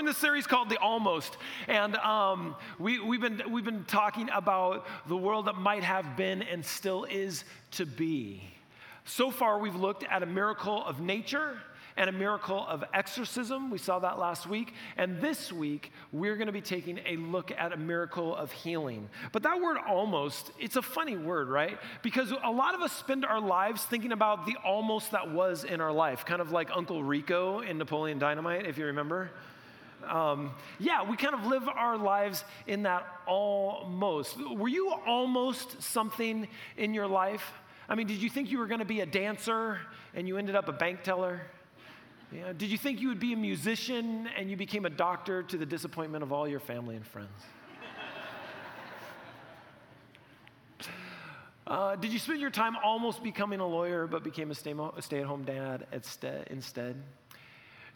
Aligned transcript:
in 0.00 0.06
this 0.06 0.16
series 0.16 0.46
called 0.46 0.70
The 0.70 0.78
Almost, 0.78 1.36
and 1.68 1.94
um, 1.96 2.56
we, 2.78 2.98
we've, 3.00 3.20
been, 3.20 3.42
we've 3.50 3.66
been 3.66 3.84
talking 3.84 4.30
about 4.34 4.86
the 5.06 5.16
world 5.16 5.46
that 5.46 5.56
might 5.56 5.82
have 5.82 6.16
been 6.16 6.40
and 6.42 6.64
still 6.64 7.04
is 7.04 7.44
to 7.72 7.84
be. 7.84 8.42
So 9.04 9.30
far, 9.30 9.58
we've 9.58 9.74
looked 9.74 10.04
at 10.04 10.22
a 10.22 10.26
miracle 10.26 10.82
of 10.86 11.00
nature 11.00 11.58
and 11.98 12.08
a 12.08 12.12
miracle 12.12 12.64
of 12.66 12.82
exorcism. 12.94 13.70
We 13.70 13.76
saw 13.76 13.98
that 13.98 14.18
last 14.18 14.46
week. 14.46 14.72
And 14.96 15.20
this 15.20 15.52
week, 15.52 15.92
we're 16.12 16.36
going 16.36 16.46
to 16.46 16.52
be 16.52 16.62
taking 16.62 16.98
a 17.04 17.16
look 17.16 17.52
at 17.52 17.74
a 17.74 17.76
miracle 17.76 18.34
of 18.34 18.50
healing. 18.52 19.06
But 19.32 19.42
that 19.42 19.60
word 19.60 19.76
almost, 19.86 20.50
it's 20.58 20.76
a 20.76 20.82
funny 20.82 21.18
word, 21.18 21.50
right? 21.50 21.76
Because 22.00 22.32
a 22.42 22.50
lot 22.50 22.74
of 22.74 22.80
us 22.80 22.92
spend 22.92 23.26
our 23.26 23.40
lives 23.40 23.84
thinking 23.84 24.12
about 24.12 24.46
the 24.46 24.56
almost 24.64 25.10
that 25.10 25.30
was 25.30 25.64
in 25.64 25.82
our 25.82 25.92
life, 25.92 26.24
kind 26.24 26.40
of 26.40 26.52
like 26.52 26.70
Uncle 26.74 27.04
Rico 27.04 27.60
in 27.60 27.76
Napoleon 27.76 28.18
Dynamite, 28.18 28.66
if 28.66 28.78
you 28.78 28.86
remember. 28.86 29.30
Um, 30.08 30.52
yeah, 30.78 31.08
we 31.08 31.16
kind 31.16 31.34
of 31.34 31.46
live 31.46 31.68
our 31.68 31.96
lives 31.96 32.44
in 32.66 32.84
that 32.84 33.06
almost. 33.26 34.36
Were 34.38 34.68
you 34.68 34.92
almost 35.06 35.82
something 35.82 36.48
in 36.76 36.94
your 36.94 37.06
life? 37.06 37.52
I 37.88 37.94
mean, 37.94 38.06
did 38.06 38.22
you 38.22 38.30
think 38.30 38.50
you 38.50 38.58
were 38.58 38.66
going 38.66 38.80
to 38.80 38.84
be 38.84 39.00
a 39.00 39.06
dancer 39.06 39.78
and 40.14 40.28
you 40.28 40.38
ended 40.38 40.54
up 40.54 40.68
a 40.68 40.72
bank 40.72 41.02
teller? 41.02 41.42
Yeah. 42.32 42.52
Did 42.56 42.70
you 42.70 42.78
think 42.78 43.00
you 43.00 43.08
would 43.08 43.18
be 43.18 43.32
a 43.32 43.36
musician 43.36 44.28
and 44.38 44.48
you 44.48 44.56
became 44.56 44.84
a 44.84 44.90
doctor 44.90 45.42
to 45.42 45.56
the 45.56 45.66
disappointment 45.66 46.22
of 46.22 46.32
all 46.32 46.46
your 46.46 46.60
family 46.60 46.96
and 46.96 47.06
friends? 47.06 47.30
Uh, 51.66 51.94
did 51.94 52.12
you 52.12 52.18
spend 52.18 52.40
your 52.40 52.50
time 52.50 52.76
almost 52.82 53.22
becoming 53.22 53.60
a 53.60 53.66
lawyer 53.66 54.08
but 54.08 54.24
became 54.24 54.50
a 54.50 54.54
stay 54.54 54.72
at 54.72 55.24
home 55.24 55.44
dad 55.44 55.86
instead? 56.50 56.96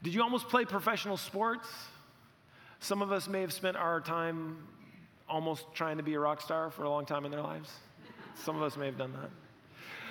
Did 0.01 0.15
you 0.15 0.23
almost 0.23 0.49
play 0.49 0.65
professional 0.65 1.17
sports? 1.17 1.67
Some 2.85 3.01
of 3.01 3.13
us 3.13 3.29
may 3.29 3.41
have 3.41 3.53
spent 3.55 3.79
our 3.79 3.99
time 3.99 4.59
almost 5.27 5.65
trying 5.73 5.97
to 5.97 6.03
be 6.03 6.13
a 6.13 6.21
rock 6.21 6.43
star 6.43 6.69
for 6.69 6.85
a 6.85 6.91
long 6.91 7.07
time 7.07 7.25
in 7.25 7.31
their 7.31 7.41
lives. 7.41 7.71
Some 8.35 8.57
of 8.57 8.63
us 8.63 8.77
may 8.77 8.85
have 8.85 8.99
done 8.99 9.15
that. 9.15 9.31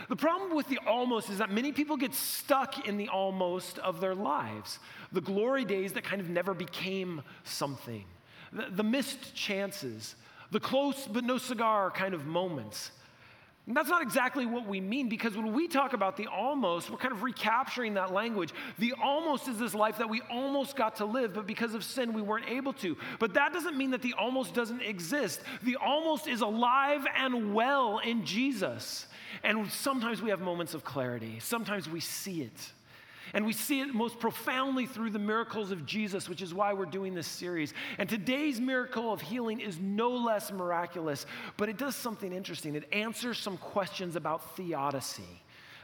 The 0.10 0.16
problem 0.16 0.56
with 0.56 0.68
the 0.70 0.80
almost 0.88 1.30
is 1.30 1.38
that 1.38 1.52
many 1.52 1.72
people 1.72 1.98
get 1.98 2.16
stuck 2.16 2.88
in 2.88 2.98
the 2.98 3.10
almost 3.10 3.78
of 3.78 4.02
their 4.02 4.16
lives, 4.16 4.80
the 5.12 5.22
glory 5.22 5.66
days 5.66 5.94
that 5.94 6.04
kind 6.04 6.20
of 6.20 6.30
never 6.30 6.56
became 6.56 7.22
something, 7.44 8.06
the, 8.52 8.66
the 8.72 8.84
missed 8.84 9.36
chances, 9.36 10.16
the 10.50 10.60
close 10.60 11.08
but 11.08 11.24
no 11.24 11.38
cigar 11.38 11.92
kind 11.92 12.16
of 12.16 12.26
moments. 12.26 12.90
And 13.66 13.78
that's 13.78 13.88
not 13.88 14.02
exactly 14.02 14.46
what 14.46 14.68
we 14.68 14.82
mean 14.82 15.08
because 15.08 15.38
when 15.38 15.54
we 15.54 15.70
talk 15.70 15.94
about 15.94 16.18
the 16.18 16.28
almost, 16.28 16.90
we're 16.90 16.98
kind 16.98 17.14
of 17.14 17.24
recapturing 17.24 17.94
that 17.94 18.12
language. 18.12 18.54
The 18.78 18.94
almost 19.02 19.48
is 19.48 19.58
this 19.58 19.74
life 19.74 20.00
that 20.00 20.10
we 20.10 20.22
almost 20.30 20.76
got 20.76 20.98
to 20.98 21.06
live, 21.06 21.34
but 21.34 21.48
because 21.48 21.74
of 21.74 21.84
sin, 21.86 22.12
we 22.12 22.22
weren't 22.22 22.50
able 22.50 22.74
to. 22.74 22.98
But 23.20 23.36
that 23.36 23.54
doesn't 23.54 23.78
mean 23.78 23.92
that 23.92 24.02
the 24.02 24.16
almost 24.16 24.54
doesn't 24.54 24.82
exist. 24.82 25.40
The 25.64 25.78
almost 25.78 26.28
is 26.28 26.42
alive 26.42 27.06
and 27.16 27.54
well 27.54 28.00
in 28.00 28.26
Jesus. 28.26 29.08
And 29.44 29.72
sometimes 29.72 30.22
we 30.22 30.30
have 30.30 30.42
moments 30.42 30.74
of 30.74 30.84
clarity, 30.84 31.40
sometimes 31.40 31.88
we 31.88 32.02
see 32.02 32.42
it. 32.42 32.72
And 33.34 33.46
we 33.46 33.54
see 33.54 33.82
it 33.82 33.94
most 33.94 34.20
profoundly 34.20 34.86
through 34.86 35.10
the 35.10 35.20
miracles 35.20 35.72
of 35.72 35.86
Jesus, 35.86 36.30
which 36.30 36.42
is 36.42 36.54
why 36.54 36.74
we're 36.74 36.86
doing 36.86 37.16
this 37.16 37.28
series. 37.28 37.74
And 37.98 38.08
today's 38.08 38.60
miracle 38.60 39.12
of 39.12 39.22
healing 39.22 39.60
is 39.60 39.80
no 39.80 40.12
less 40.12 40.52
miraculous, 40.52 41.26
but 41.58 41.68
it 41.68 41.78
does 41.78 41.96
something 41.96 42.32
interesting. 42.32 42.76
It 42.76 42.88
answers 42.94 43.40
some 43.40 43.58
questions 43.58 44.16
about 44.16 44.56
theodicy. 44.56 45.43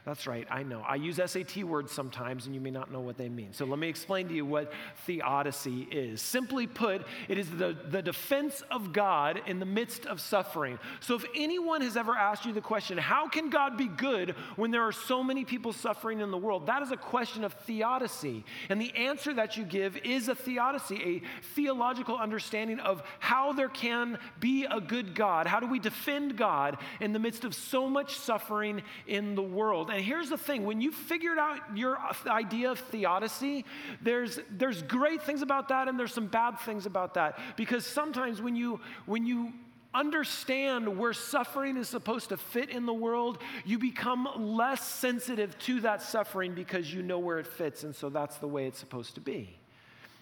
That's 0.10 0.26
right, 0.26 0.48
I 0.50 0.64
know. 0.64 0.82
I 0.88 0.96
use 0.96 1.20
SAT 1.24 1.58
words 1.58 1.92
sometimes, 1.92 2.48
and 2.48 2.56
you 2.56 2.60
may 2.60 2.72
not 2.72 2.92
know 2.92 3.00
what 3.00 3.16
they 3.16 3.30
mean. 3.30 3.54
So 3.54 3.64
let 3.64 3.78
me 3.78 3.88
explain 3.88 4.28
to 4.30 4.34
you 4.34 4.44
what 4.44 4.74
theodicy 5.06 5.88
is. 5.92 6.20
Simply 6.20 6.66
put, 6.66 7.06
it 7.28 7.38
is 7.38 7.48
the, 7.48 7.78
the 7.90 8.02
defense 8.02 8.64
of 8.72 8.92
God 8.92 9.40
in 9.46 9.60
the 9.60 9.68
midst 9.68 10.08
of 10.08 10.20
suffering. 10.20 10.80
So 11.00 11.14
if 11.14 11.26
anyone 11.36 11.82
has 11.82 11.96
ever 11.96 12.16
asked 12.16 12.44
you 12.44 12.54
the 12.54 12.60
question, 12.60 12.98
how 12.98 13.28
can 13.28 13.52
God 13.52 13.78
be 13.78 13.88
good 13.88 14.32
when 14.56 14.72
there 14.72 14.82
are 14.82 14.92
so 14.92 15.24
many 15.24 15.46
people 15.46 15.74
suffering 15.74 16.22
in 16.22 16.32
the 16.32 16.40
world? 16.40 16.66
That 16.66 16.82
is 16.82 16.90
a 16.90 16.98
question 16.98 17.44
of 17.44 17.54
theodicy. 17.54 18.44
And 18.70 18.82
the 18.82 18.96
answer 18.96 19.32
that 19.36 19.58
you 19.58 19.64
give 19.64 19.96
is 19.98 20.28
a 20.28 20.34
theodicy, 20.34 21.04
a 21.04 21.44
theological 21.54 22.18
understanding 22.18 22.80
of 22.80 23.04
how 23.20 23.54
there 23.54 23.70
can 23.70 24.18
be 24.40 24.66
a 24.66 24.82
good 24.82 25.14
God. 25.14 25.46
How 25.46 25.60
do 25.60 25.68
we 25.68 25.78
defend 25.78 26.36
God 26.36 26.80
in 27.00 27.14
the 27.14 27.20
midst 27.20 27.44
of 27.44 27.54
so 27.54 27.88
much 27.88 28.16
suffering 28.16 28.82
in 29.06 29.36
the 29.36 29.44
world? 29.44 29.92
And 29.99 29.99
and 30.00 30.08
here's 30.08 30.30
the 30.30 30.38
thing 30.38 30.64
when 30.66 30.80
you 30.80 30.94
figured 30.94 31.38
out 31.38 31.60
your 31.76 31.98
idea 32.26 32.72
of 32.72 32.80
theodicy, 32.80 33.66
there's, 34.02 34.40
there's 34.50 34.82
great 34.82 35.22
things 35.24 35.42
about 35.42 35.68
that 35.68 35.90
and 35.90 36.00
there's 36.00 36.14
some 36.14 36.28
bad 36.28 36.58
things 36.62 36.86
about 36.86 37.16
that. 37.16 37.38
Because 37.58 37.86
sometimes 37.86 38.42
when 38.42 38.56
you, 38.56 38.80
when 39.08 39.26
you 39.26 39.52
understand 39.94 40.98
where 40.98 41.12
suffering 41.12 41.76
is 41.76 41.90
supposed 41.90 42.30
to 42.30 42.38
fit 42.38 42.70
in 42.70 42.86
the 42.86 42.94
world, 42.94 43.40
you 43.66 43.78
become 43.78 44.30
less 44.38 44.88
sensitive 44.88 45.60
to 45.60 45.82
that 45.82 46.02
suffering 46.02 46.54
because 46.54 46.94
you 46.94 47.02
know 47.02 47.20
where 47.20 47.38
it 47.38 47.48
fits. 47.48 47.84
And 47.84 47.94
so 47.94 48.08
that's 48.08 48.38
the 48.38 48.48
way 48.48 48.68
it's 48.68 48.80
supposed 48.80 49.16
to 49.16 49.22
be. 49.22 49.60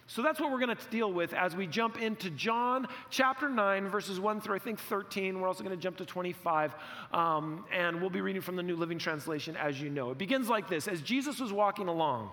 So 0.09 0.21
that's 0.21 0.39
what 0.39 0.51
we're 0.51 0.59
going 0.59 0.75
to 0.75 0.89
deal 0.89 1.11
with 1.11 1.33
as 1.33 1.53
we 1.53 1.67
jump 1.67 2.01
into 2.01 2.29
John 2.29 2.87
chapter 3.09 3.49
9, 3.49 3.89
verses 3.89 4.21
1 4.21 4.39
through 4.39 4.55
I 4.55 4.59
think 4.59 4.79
13. 4.79 5.41
We're 5.41 5.49
also 5.49 5.65
going 5.65 5.75
to 5.75 5.81
jump 5.81 5.97
to 5.97 6.05
25, 6.05 6.73
um, 7.11 7.65
and 7.73 7.99
we'll 7.99 8.09
be 8.09 8.21
reading 8.21 8.41
from 8.41 8.55
the 8.55 8.63
New 8.63 8.77
Living 8.77 8.97
Translation 8.99 9.57
as 9.57 9.81
you 9.81 9.89
know. 9.89 10.11
It 10.11 10.17
begins 10.17 10.47
like 10.47 10.69
this 10.69 10.87
As 10.87 11.01
Jesus 11.01 11.41
was 11.41 11.51
walking 11.51 11.89
along, 11.89 12.29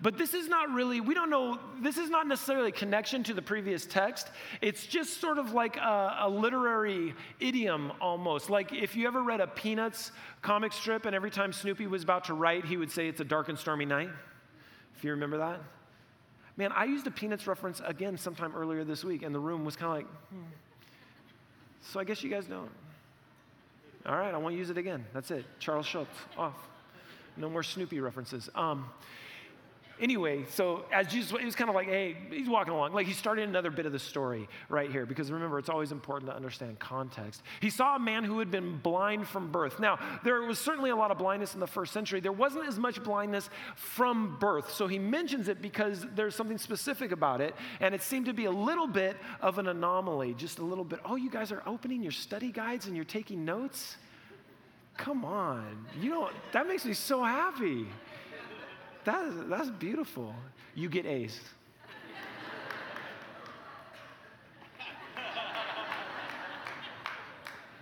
but 0.00 0.16
this 0.16 0.32
is 0.32 0.48
not 0.48 0.70
really, 0.70 1.02
we 1.02 1.12
don't 1.12 1.28
know, 1.28 1.58
this 1.82 1.98
is 1.98 2.08
not 2.08 2.26
necessarily 2.26 2.70
a 2.70 2.72
connection 2.72 3.22
to 3.24 3.34
the 3.34 3.42
previous 3.42 3.84
text. 3.84 4.30
It's 4.62 4.86
just 4.86 5.20
sort 5.20 5.36
of 5.36 5.52
like 5.52 5.76
a, 5.76 6.20
a 6.20 6.28
literary 6.28 7.14
idiom 7.38 7.92
almost. 8.00 8.48
Like 8.48 8.72
if 8.72 8.96
you 8.96 9.06
ever 9.06 9.22
read 9.22 9.42
a 9.42 9.46
Peanuts 9.46 10.12
comic 10.40 10.72
strip, 10.72 11.04
and 11.04 11.14
every 11.14 11.30
time 11.30 11.52
Snoopy 11.52 11.86
was 11.86 12.02
about 12.02 12.24
to 12.24 12.34
write, 12.34 12.64
he 12.64 12.78
would 12.78 12.90
say, 12.90 13.08
It's 13.08 13.20
a 13.20 13.24
dark 13.24 13.50
and 13.50 13.58
stormy 13.58 13.84
night. 13.84 14.08
If 14.96 15.04
you 15.04 15.10
remember 15.10 15.36
that. 15.36 15.60
Man, 16.56 16.72
I 16.72 16.84
used 16.84 17.06
a 17.06 17.10
Peanuts 17.10 17.46
reference 17.46 17.80
again 17.84 18.18
sometime 18.18 18.54
earlier 18.56 18.84
this 18.84 19.04
week, 19.04 19.22
and 19.22 19.34
the 19.34 19.40
room 19.40 19.64
was 19.64 19.76
kind 19.76 19.92
of 19.92 19.96
like, 19.96 20.06
hmm. 20.30 20.42
So 21.82 21.98
I 22.00 22.04
guess 22.04 22.22
you 22.22 22.30
guys 22.30 22.46
don't. 22.46 22.70
All 24.06 24.16
right, 24.16 24.34
I 24.34 24.36
won't 24.36 24.54
use 24.54 24.70
it 24.70 24.78
again. 24.78 25.04
That's 25.12 25.30
it. 25.30 25.44
Charles 25.58 25.86
Schulz, 25.86 26.08
off. 26.36 26.54
No 27.36 27.48
more 27.48 27.62
Snoopy 27.62 28.00
references. 28.00 28.48
Um, 28.54 28.88
Anyway, 30.00 30.44
so 30.48 30.84
as 30.90 31.06
Jesus, 31.06 31.32
it 31.32 31.44
was 31.44 31.54
kind 31.54 31.68
of 31.68 31.76
like, 31.76 31.86
hey, 31.86 32.16
he's 32.30 32.48
walking 32.48 32.72
along. 32.72 32.92
Like 32.92 33.06
he 33.06 33.12
started 33.12 33.48
another 33.48 33.70
bit 33.70 33.84
of 33.84 33.92
the 33.92 33.98
story 33.98 34.48
right 34.68 34.90
here, 34.90 35.04
because 35.04 35.30
remember, 35.30 35.58
it's 35.58 35.68
always 35.68 35.92
important 35.92 36.30
to 36.30 36.36
understand 36.36 36.78
context. 36.78 37.42
He 37.60 37.68
saw 37.68 37.96
a 37.96 37.98
man 37.98 38.24
who 38.24 38.38
had 38.38 38.50
been 38.50 38.78
blind 38.78 39.28
from 39.28 39.52
birth. 39.52 39.78
Now, 39.78 39.98
there 40.24 40.40
was 40.42 40.58
certainly 40.58 40.90
a 40.90 40.96
lot 40.96 41.10
of 41.10 41.18
blindness 41.18 41.54
in 41.54 41.60
the 41.60 41.66
first 41.66 41.92
century. 41.92 42.20
There 42.20 42.32
wasn't 42.32 42.66
as 42.66 42.78
much 42.78 43.02
blindness 43.02 43.50
from 43.76 44.38
birth. 44.38 44.72
So 44.72 44.86
he 44.86 44.98
mentions 44.98 45.48
it 45.48 45.60
because 45.60 46.06
there's 46.14 46.34
something 46.34 46.58
specific 46.58 47.12
about 47.12 47.40
it. 47.40 47.54
And 47.80 47.94
it 47.94 48.02
seemed 48.02 48.26
to 48.26 48.32
be 48.32 48.46
a 48.46 48.50
little 48.50 48.86
bit 48.86 49.16
of 49.40 49.58
an 49.58 49.68
anomaly, 49.68 50.34
just 50.34 50.58
a 50.58 50.64
little 50.64 50.84
bit. 50.84 51.00
Oh, 51.04 51.16
you 51.16 51.30
guys 51.30 51.52
are 51.52 51.62
opening 51.66 52.02
your 52.02 52.12
study 52.12 52.50
guides 52.50 52.86
and 52.86 52.96
you're 52.96 53.04
taking 53.04 53.44
notes? 53.44 53.96
Come 54.96 55.24
on. 55.24 55.86
You 56.00 56.10
know, 56.10 56.30
that 56.52 56.66
makes 56.66 56.84
me 56.84 56.94
so 56.94 57.22
happy. 57.22 57.86
That 59.04 59.24
is, 59.26 59.34
that's 59.48 59.70
beautiful. 59.70 60.34
You 60.74 60.88
get 60.88 61.06
A's. 61.06 61.40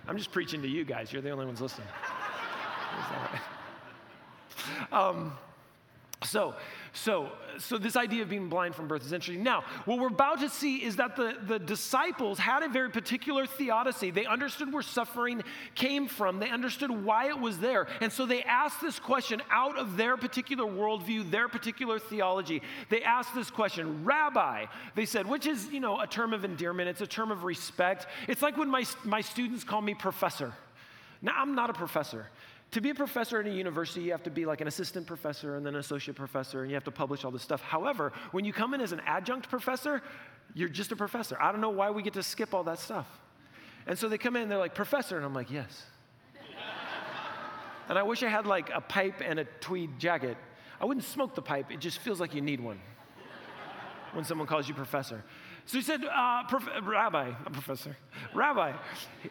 I'm 0.07 0.17
just 0.17 0.31
preaching 0.31 0.61
to 0.63 0.67
you 0.67 0.85
guys. 0.85 1.13
You're 1.13 1.21
the 1.21 1.29
only 1.29 1.45
ones 1.45 1.61
listening. 1.61 1.87
Um, 4.91 5.33
so, 6.29 6.53
so, 6.93 7.31
so 7.57 7.77
this 7.77 7.95
idea 7.95 8.21
of 8.21 8.29
being 8.29 8.49
blind 8.49 8.75
from 8.75 8.87
birth 8.87 9.03
is 9.03 9.13
interesting. 9.13 9.43
Now, 9.43 9.63
what 9.85 9.97
we're 9.97 10.07
about 10.07 10.39
to 10.41 10.49
see 10.49 10.77
is 10.77 10.97
that 10.97 11.15
the, 11.15 11.35
the 11.47 11.57
disciples 11.57 12.37
had 12.37 12.61
a 12.61 12.69
very 12.69 12.91
particular 12.91 13.47
theodicy. 13.47 14.11
They 14.11 14.25
understood 14.25 14.71
where 14.71 14.83
suffering 14.83 15.43
came 15.73 16.07
from, 16.07 16.39
they 16.39 16.49
understood 16.49 16.91
why 16.91 17.29
it 17.29 17.39
was 17.39 17.57
there. 17.57 17.87
And 17.99 18.11
so 18.11 18.27
they 18.27 18.43
asked 18.43 18.79
this 18.79 18.99
question 18.99 19.41
out 19.49 19.77
of 19.77 19.97
their 19.97 20.17
particular 20.17 20.65
worldview, 20.65 21.31
their 21.31 21.47
particular 21.47 21.97
theology. 21.97 22.61
They 22.89 23.01
asked 23.01 23.33
this 23.33 23.49
question, 23.49 24.05
Rabbi, 24.05 24.65
they 24.93 25.05
said, 25.05 25.25
which 25.25 25.47
is, 25.47 25.67
you 25.71 25.79
know, 25.79 25.99
a 25.99 26.07
term 26.07 26.33
of 26.33 26.45
endearment, 26.45 26.89
it's 26.89 27.01
a 27.01 27.07
term 27.07 27.31
of 27.31 27.43
respect. 27.43 28.05
It's 28.27 28.43
like 28.43 28.55
when 28.55 28.69
my, 28.69 28.85
my 29.03 29.21
students 29.21 29.63
call 29.63 29.81
me 29.81 29.95
professor. 29.95 30.53
Now, 31.21 31.33
I'm 31.35 31.55
not 31.55 31.69
a 31.69 31.73
professor. 31.73 32.27
To 32.71 32.81
be 32.81 32.91
a 32.91 32.95
professor 32.95 33.39
at 33.39 33.47
a 33.47 33.49
university, 33.49 34.01
you 34.01 34.11
have 34.11 34.23
to 34.23 34.29
be 34.29 34.45
like 34.45 34.61
an 34.61 34.67
assistant 34.67 35.07
professor 35.07 35.55
and 35.55 35.65
then 35.65 35.73
an 35.73 35.79
associate 35.79 36.15
professor, 36.15 36.61
and 36.61 36.69
you 36.69 36.75
have 36.75 36.83
to 36.83 36.91
publish 36.91 37.25
all 37.25 37.31
this 37.31 37.41
stuff. 37.41 37.61
However, 37.61 38.13
when 38.31 38.45
you 38.45 38.53
come 38.53 38.73
in 38.75 38.81
as 38.81 38.91
an 38.91 39.01
adjunct 39.07 39.49
professor, 39.49 40.03
you're 40.53 40.69
just 40.69 40.91
a 40.91 40.95
professor. 40.95 41.35
I 41.41 41.51
don't 41.51 41.61
know 41.61 41.71
why 41.71 41.89
we 41.89 42.03
get 42.03 42.13
to 42.13 42.23
skip 42.23 42.53
all 42.53 42.63
that 42.65 42.77
stuff. 42.79 43.07
And 43.87 43.97
so 43.97 44.07
they 44.07 44.19
come 44.19 44.35
in 44.35 44.49
they're 44.49 44.59
like, 44.59 44.75
Professor, 44.75 45.17
and 45.17 45.25
I'm 45.25 45.33
like, 45.33 45.49
Yes. 45.49 45.83
and 47.87 47.97
I 47.97 48.03
wish 48.03 48.21
I 48.21 48.29
had 48.29 48.45
like 48.45 48.69
a 48.73 48.81
pipe 48.81 49.21
and 49.25 49.39
a 49.39 49.45
tweed 49.61 49.97
jacket. 49.97 50.37
I 50.79 50.85
wouldn't 50.85 51.05
smoke 51.05 51.33
the 51.33 51.41
pipe, 51.41 51.71
it 51.71 51.79
just 51.79 51.97
feels 51.99 52.19
like 52.19 52.35
you 52.35 52.41
need 52.41 52.59
one. 52.59 52.79
when 54.13 54.25
someone 54.25 54.47
calls 54.47 54.67
you 54.67 54.75
professor. 54.75 55.23
So 55.69 55.77
he 55.77 55.83
said, 55.83 56.03
uh, 56.03 56.45
prof- 56.45 56.67
Rabbi, 56.81 57.29
professor, 57.53 57.95
Rabbi, 58.33 58.73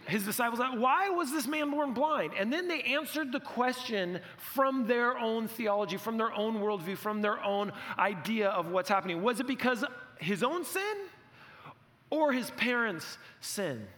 his 0.07 0.25
disciples, 0.25 0.61
why 0.61 1.09
was 1.09 1.33
this 1.33 1.49
man 1.49 1.69
born 1.73 1.95
blind? 1.95 2.31
And 2.39 2.53
then 2.53 2.69
they 2.69 2.81
answered 2.83 3.33
the 3.33 3.41
question 3.41 4.21
from 4.37 4.87
their 4.87 5.19
own 5.19 5.49
theology, 5.49 5.97
from 5.97 6.17
their 6.17 6.33
own 6.33 6.61
worldview, 6.61 6.97
from 6.97 7.23
their 7.23 7.43
own 7.43 7.73
idea 7.99 8.51
of 8.51 8.69
what's 8.69 8.89
happening. 8.89 9.21
Was 9.21 9.41
it 9.41 9.49
because 9.49 9.85
his 10.21 10.45
own 10.45 10.65
sin 10.65 10.97
or 12.09 12.33
his 12.33 12.53
parents' 12.53 13.19
sin? 13.41 13.89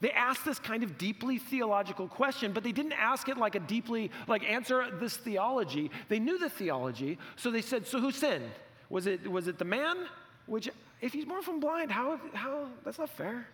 They 0.00 0.10
asked 0.10 0.46
this 0.46 0.58
kind 0.58 0.84
of 0.84 0.96
deeply 0.96 1.36
theological 1.36 2.08
question, 2.08 2.52
but 2.52 2.64
they 2.64 2.72
didn't 2.72 2.92
ask 2.92 3.28
it 3.28 3.36
like 3.36 3.56
a 3.56 3.60
deeply, 3.60 4.10
like 4.26 4.42
answer 4.44 4.90
this 4.90 5.18
theology. 5.18 5.90
They 6.08 6.18
knew 6.18 6.38
the 6.38 6.48
theology, 6.48 7.18
so 7.36 7.50
they 7.50 7.60
said, 7.60 7.86
So 7.86 8.00
who 8.00 8.10
sinned? 8.10 8.50
Was 8.88 9.06
it, 9.06 9.30
was 9.30 9.48
it 9.48 9.58
the 9.58 9.66
man? 9.66 10.06
Which 10.46 10.70
if 11.04 11.12
he's 11.12 11.26
born 11.26 11.42
from 11.42 11.60
blind, 11.60 11.90
how, 11.90 12.18
how, 12.32 12.66
that's 12.82 12.98
not 12.98 13.10
fair. 13.10 13.46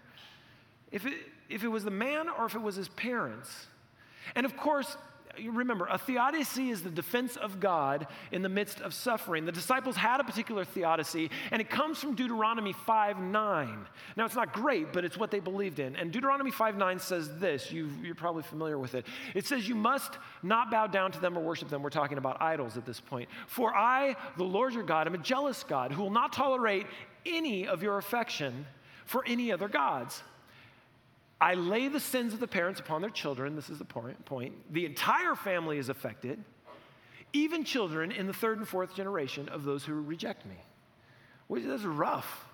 If 0.93 1.05
it, 1.05 1.15
if 1.49 1.65
it 1.65 1.69
was 1.69 1.83
the 1.83 1.91
man 1.91 2.29
or 2.29 2.47
if 2.47 2.55
it 2.55 2.63
was 2.63 2.77
his 2.77 2.89
parents. 2.91 3.67
And 4.37 4.47
of 4.47 4.57
course, 4.57 4.97
remember, 5.49 5.89
a 5.91 5.99
theodicy 5.99 6.71
is 6.71 6.83
the 6.83 6.91
defense 6.91 7.37
of 7.37 7.59
God 7.59 8.07
in 8.31 8.43
the 8.43 8.49
midst 8.49 8.81
of 8.81 8.95
suffering. 8.95 9.47
The 9.47 9.53
disciples 9.53 9.97
had 9.97 10.21
a 10.21 10.25
particular 10.25 10.65
theodicy, 10.65 11.29
and 11.51 11.61
it 11.61 11.69
comes 11.69 11.99
from 11.99 12.15
Deuteronomy 12.15 12.73
5 12.73 13.19
9. 13.19 13.87
Now, 14.17 14.27
it's 14.27 14.37
not 14.37 14.53
great, 14.53 14.93
but 14.93 15.05
it's 15.05 15.17
what 15.17 15.33
they 15.33 15.41
believed 15.41 15.81
in. 15.81 15.97
And 15.97 16.13
Deuteronomy 16.13 16.53
5 16.53 16.77
9 16.77 16.99
says 17.01 17.37
this 17.39 17.73
you 17.73 17.91
are 18.09 18.15
probably 18.15 18.45
familiar 18.45 18.79
with 18.79 18.95
it. 18.95 19.07
It 19.35 19.45
says, 19.47 19.69
You 19.69 19.75
must 19.75 20.19
not 20.45 20.71
bow 20.71 20.87
down 20.87 21.11
to 21.13 21.21
them 21.21 21.37
or 21.37 21.41
worship 21.41 21.69
them. 21.69 21.83
We're 21.83 21.91
talking 21.91 22.19
about 22.19 22.41
idols 22.41 22.77
at 22.77 22.87
this 22.87 23.01
point. 23.01 23.29
For 23.49 23.75
I, 23.75 24.15
the 24.37 24.45
Lord 24.45 24.75
your 24.75 24.85
God, 24.85 25.09
am 25.09 25.15
a 25.15 25.19
jealous 25.19 25.65
God 25.65 25.91
who 25.91 26.03
will 26.03 26.11
not 26.11 26.33
tolerate 26.33 26.87
any 27.27 27.67
of 27.67 27.83
your 27.83 27.99
affection 27.99 28.67
for 29.07 29.25
any 29.27 29.53
other 29.53 29.69
gods. 29.69 30.23
I 31.41 31.55
lay 31.55 31.89
the 31.89 32.01
sins 32.01 32.35
of 32.35 32.41
the 32.41 32.47
parents 32.47 32.81
upon 32.81 33.01
their 33.01 33.11
children. 33.11 33.57
This 33.57 33.71
is 33.71 33.79
the 33.79 33.85
point. 33.85 34.73
The 34.73 34.85
entire 34.85 35.35
family 35.35 35.79
is 35.79 35.89
affected, 35.89 36.43
even 37.33 37.65
children 37.65 38.13
in 38.13 38.27
the 38.27 38.33
third 38.33 38.59
and 38.59 38.69
fourth 38.69 38.95
generation 38.95 39.49
of 39.49 39.65
those 39.65 39.85
who 39.85 39.95
reject 39.95 40.45
me. 40.45 40.57
Which 41.47 41.65
is 41.65 41.85
rough. 41.85 42.47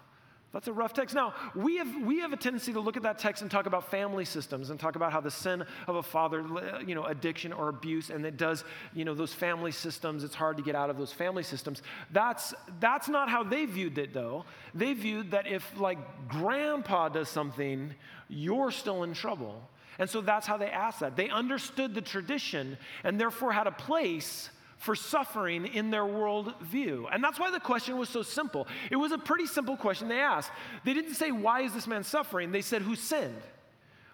That's 0.56 0.69
a 0.69 0.73
rough 0.73 0.94
text. 0.94 1.14
Now, 1.14 1.35
we 1.55 1.76
have, 1.76 2.03
we 2.03 2.20
have 2.20 2.32
a 2.32 2.37
tendency 2.38 2.73
to 2.73 2.81
look 2.81 2.97
at 2.97 3.03
that 3.03 3.19
text 3.19 3.43
and 3.43 3.50
talk 3.50 3.67
about 3.67 3.91
family 3.91 4.25
systems 4.25 4.70
and 4.70 4.81
talk 4.81 4.97
about 4.97 5.12
how 5.12 5.20
the 5.20 5.31
sin 5.31 5.62
of 5.87 5.97
a 5.97 6.03
father, 6.03 6.47
you 6.87 6.94
know, 6.94 7.05
addiction 7.05 7.53
or 7.53 7.69
abuse, 7.69 8.08
and 8.08 8.25
it 8.25 8.38
does, 8.38 8.64
you 8.94 9.05
know, 9.05 9.12
those 9.12 9.35
family 9.35 9.70
systems, 9.70 10.25
it's 10.25 10.35
hard 10.35 10.56
to 10.56 10.62
get 10.62 10.75
out 10.75 10.88
of 10.88 10.97
those 10.97 11.12
family 11.12 11.43
systems. 11.43 11.82
That's, 12.11 12.55
that's 12.81 13.06
not 13.06 13.29
how 13.29 13.43
they 13.43 13.67
viewed 13.67 13.99
it, 13.99 14.14
though. 14.14 14.47
They 14.73 14.94
viewed 14.94 15.32
that 15.32 15.47
if, 15.47 15.79
like, 15.79 15.99
grandpa 16.26 17.11
does 17.11 17.29
something, 17.29 17.94
you're 18.31 18.70
still 18.70 19.03
in 19.03 19.12
trouble. 19.12 19.61
And 19.99 20.08
so 20.08 20.23
that's 20.23 20.47
how 20.47 20.56
they 20.56 20.70
asked 20.70 21.00
that. 21.00 21.17
They 21.17 21.29
understood 21.29 21.94
the 21.94 22.00
tradition 22.00 22.79
and 23.05 23.20
therefore 23.20 23.53
had 23.53 23.67
a 23.67 23.73
place 23.73 24.49
for 24.76 24.94
suffering 24.94 25.67
in 25.67 25.90
their 25.90 26.05
worldview. 26.05 27.06
And 27.12 27.23
that's 27.25 27.38
why 27.38 27.50
the 27.50 27.61
question 27.61 27.96
was 27.96 28.08
so 28.08 28.23
simple. 28.23 28.67
It 28.90 28.96
was 28.96 29.12
a 29.12 29.19
pretty 29.19 29.46
simple 29.46 29.76
question 29.76 30.08
they 30.08 30.20
asked. 30.20 30.50
They 30.84 30.94
didn't 30.94 31.14
say, 31.14 31.31
Why 31.31 31.62
is 31.62 31.73
this 31.73 31.87
man 31.87 32.05
suffering? 32.05 32.52
They 32.52 32.62
said, 32.62 32.82
Who 32.82 32.94
sinned? 32.94 33.43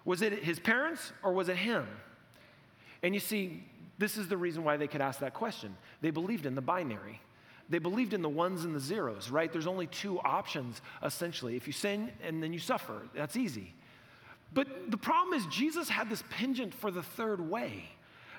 Was 0.05 0.21
it 0.21 0.43
his 0.43 0.59
parents 0.59 1.13
or 1.21 1.33
was 1.33 1.49
it 1.49 1.57
him? 1.57 1.87
And 3.01 3.13
you 3.13 3.19
see, 3.19 3.63
this 3.97 4.17
is 4.17 4.27
the 4.27 4.37
reason 4.37 4.63
why 4.63 4.77
they 4.77 4.87
could 4.87 5.01
ask 5.01 5.19
that 5.19 5.33
question. 5.33 5.75
They 6.01 6.11
believed 6.11 6.45
in 6.45 6.55
the 6.55 6.61
binary. 6.61 7.21
They 7.69 7.79
believed 7.79 8.13
in 8.13 8.21
the 8.21 8.29
ones 8.29 8.65
and 8.65 8.75
the 8.75 8.79
zeros, 8.79 9.29
right? 9.29 9.51
There's 9.51 9.67
only 9.67 9.87
two 9.87 10.19
options, 10.19 10.81
essentially. 11.01 11.55
If 11.55 11.67
you 11.67 11.73
sin 11.73 12.11
and 12.21 12.43
then 12.43 12.53
you 12.53 12.59
suffer, 12.59 13.03
that's 13.15 13.37
easy. 13.37 13.73
But 14.53 14.91
the 14.91 14.97
problem 14.97 15.37
is, 15.37 15.45
Jesus 15.47 15.89
had 15.89 16.09
this 16.09 16.23
penchant 16.29 16.73
for 16.73 16.91
the 16.91 17.01
third 17.01 17.49
way. 17.49 17.89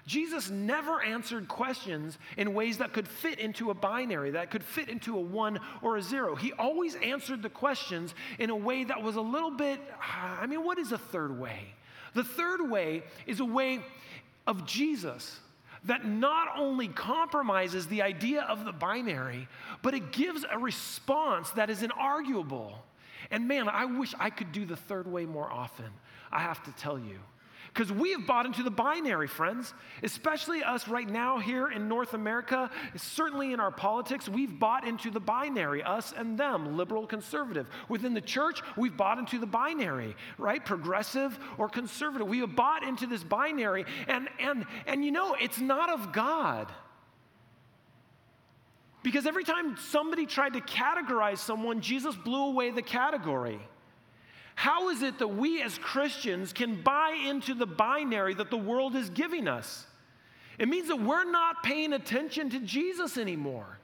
Jesus 0.06 0.50
never 0.50 1.02
answered 1.02 1.48
questions 1.48 2.18
in 2.36 2.52
ways 2.52 2.78
that 2.78 2.92
could 2.92 3.08
fit 3.08 3.38
into 3.38 3.70
a 3.70 3.74
binary, 3.74 4.32
that 4.32 4.50
could 4.50 4.62
fit 4.62 4.88
into 4.88 5.16
a 5.16 5.20
one 5.20 5.58
or 5.80 5.96
a 5.96 6.02
zero. 6.02 6.34
He 6.34 6.52
always 6.52 6.94
answered 6.96 7.42
the 7.42 7.48
questions 7.48 8.14
in 8.38 8.50
a 8.50 8.56
way 8.56 8.84
that 8.84 9.02
was 9.02 9.16
a 9.16 9.22
little 9.22 9.50
bit, 9.50 9.80
I 10.00 10.46
mean, 10.46 10.62
what 10.62 10.78
is 10.78 10.92
a 10.92 10.98
third 10.98 11.40
way? 11.40 11.74
The 12.12 12.24
third 12.24 12.70
way 12.70 13.02
is 13.26 13.40
a 13.40 13.44
way 13.44 13.80
of 14.46 14.66
Jesus 14.66 15.40
that 15.84 16.04
not 16.06 16.48
only 16.56 16.88
compromises 16.88 17.86
the 17.86 18.02
idea 18.02 18.42
of 18.42 18.64
the 18.64 18.72
binary, 18.72 19.48
but 19.82 19.94
it 19.94 20.12
gives 20.12 20.44
a 20.50 20.58
response 20.58 21.50
that 21.52 21.70
is 21.70 21.82
inarguable. 21.82 22.72
And 23.30 23.48
man, 23.48 23.68
I 23.68 23.84
wish 23.86 24.14
I 24.18 24.30
could 24.30 24.52
do 24.52 24.64
the 24.64 24.76
third 24.76 25.06
way 25.06 25.24
more 25.26 25.50
often. 25.50 25.90
I 26.32 26.40
have 26.40 26.62
to 26.64 26.72
tell 26.72 26.98
you. 26.98 27.18
Because 27.74 27.90
we 27.90 28.12
have 28.12 28.24
bought 28.24 28.46
into 28.46 28.62
the 28.62 28.70
binary, 28.70 29.26
friends, 29.26 29.74
especially 30.04 30.62
us 30.62 30.86
right 30.86 31.08
now 31.08 31.40
here 31.40 31.68
in 31.68 31.88
North 31.88 32.14
America, 32.14 32.70
certainly 32.94 33.52
in 33.52 33.58
our 33.58 33.72
politics, 33.72 34.28
we've 34.28 34.60
bought 34.60 34.86
into 34.86 35.10
the 35.10 35.18
binary, 35.18 35.82
us 35.82 36.14
and 36.16 36.38
them, 36.38 36.76
liberal, 36.76 37.04
conservative. 37.04 37.66
Within 37.88 38.14
the 38.14 38.20
church, 38.20 38.62
we've 38.76 38.96
bought 38.96 39.18
into 39.18 39.40
the 39.40 39.46
binary, 39.46 40.14
right? 40.38 40.64
Progressive 40.64 41.36
or 41.58 41.68
conservative. 41.68 42.28
We 42.28 42.38
have 42.38 42.54
bought 42.54 42.84
into 42.84 43.08
this 43.08 43.24
binary, 43.24 43.86
and, 44.06 44.28
and, 44.38 44.66
and 44.86 45.04
you 45.04 45.10
know, 45.10 45.34
it's 45.34 45.58
not 45.58 45.90
of 45.90 46.12
God. 46.12 46.70
Because 49.02 49.26
every 49.26 49.42
time 49.42 49.76
somebody 49.76 50.26
tried 50.26 50.52
to 50.52 50.60
categorize 50.60 51.38
someone, 51.38 51.80
Jesus 51.80 52.14
blew 52.14 52.46
away 52.46 52.70
the 52.70 52.82
category. 52.82 53.60
How 54.54 54.90
is 54.90 55.02
it 55.02 55.18
that 55.18 55.28
we 55.28 55.62
as 55.62 55.78
Christians 55.78 56.52
can 56.52 56.80
buy 56.82 57.18
into 57.26 57.54
the 57.54 57.66
binary 57.66 58.34
that 58.34 58.50
the 58.50 58.56
world 58.56 58.94
is 58.94 59.10
giving 59.10 59.48
us? 59.48 59.86
It 60.58 60.68
means 60.68 60.88
that 60.88 61.00
we're 61.00 61.30
not 61.30 61.62
paying 61.62 61.92
attention 61.92 62.50
to 62.50 62.60
Jesus 62.60 63.18
anymore. 63.18 63.78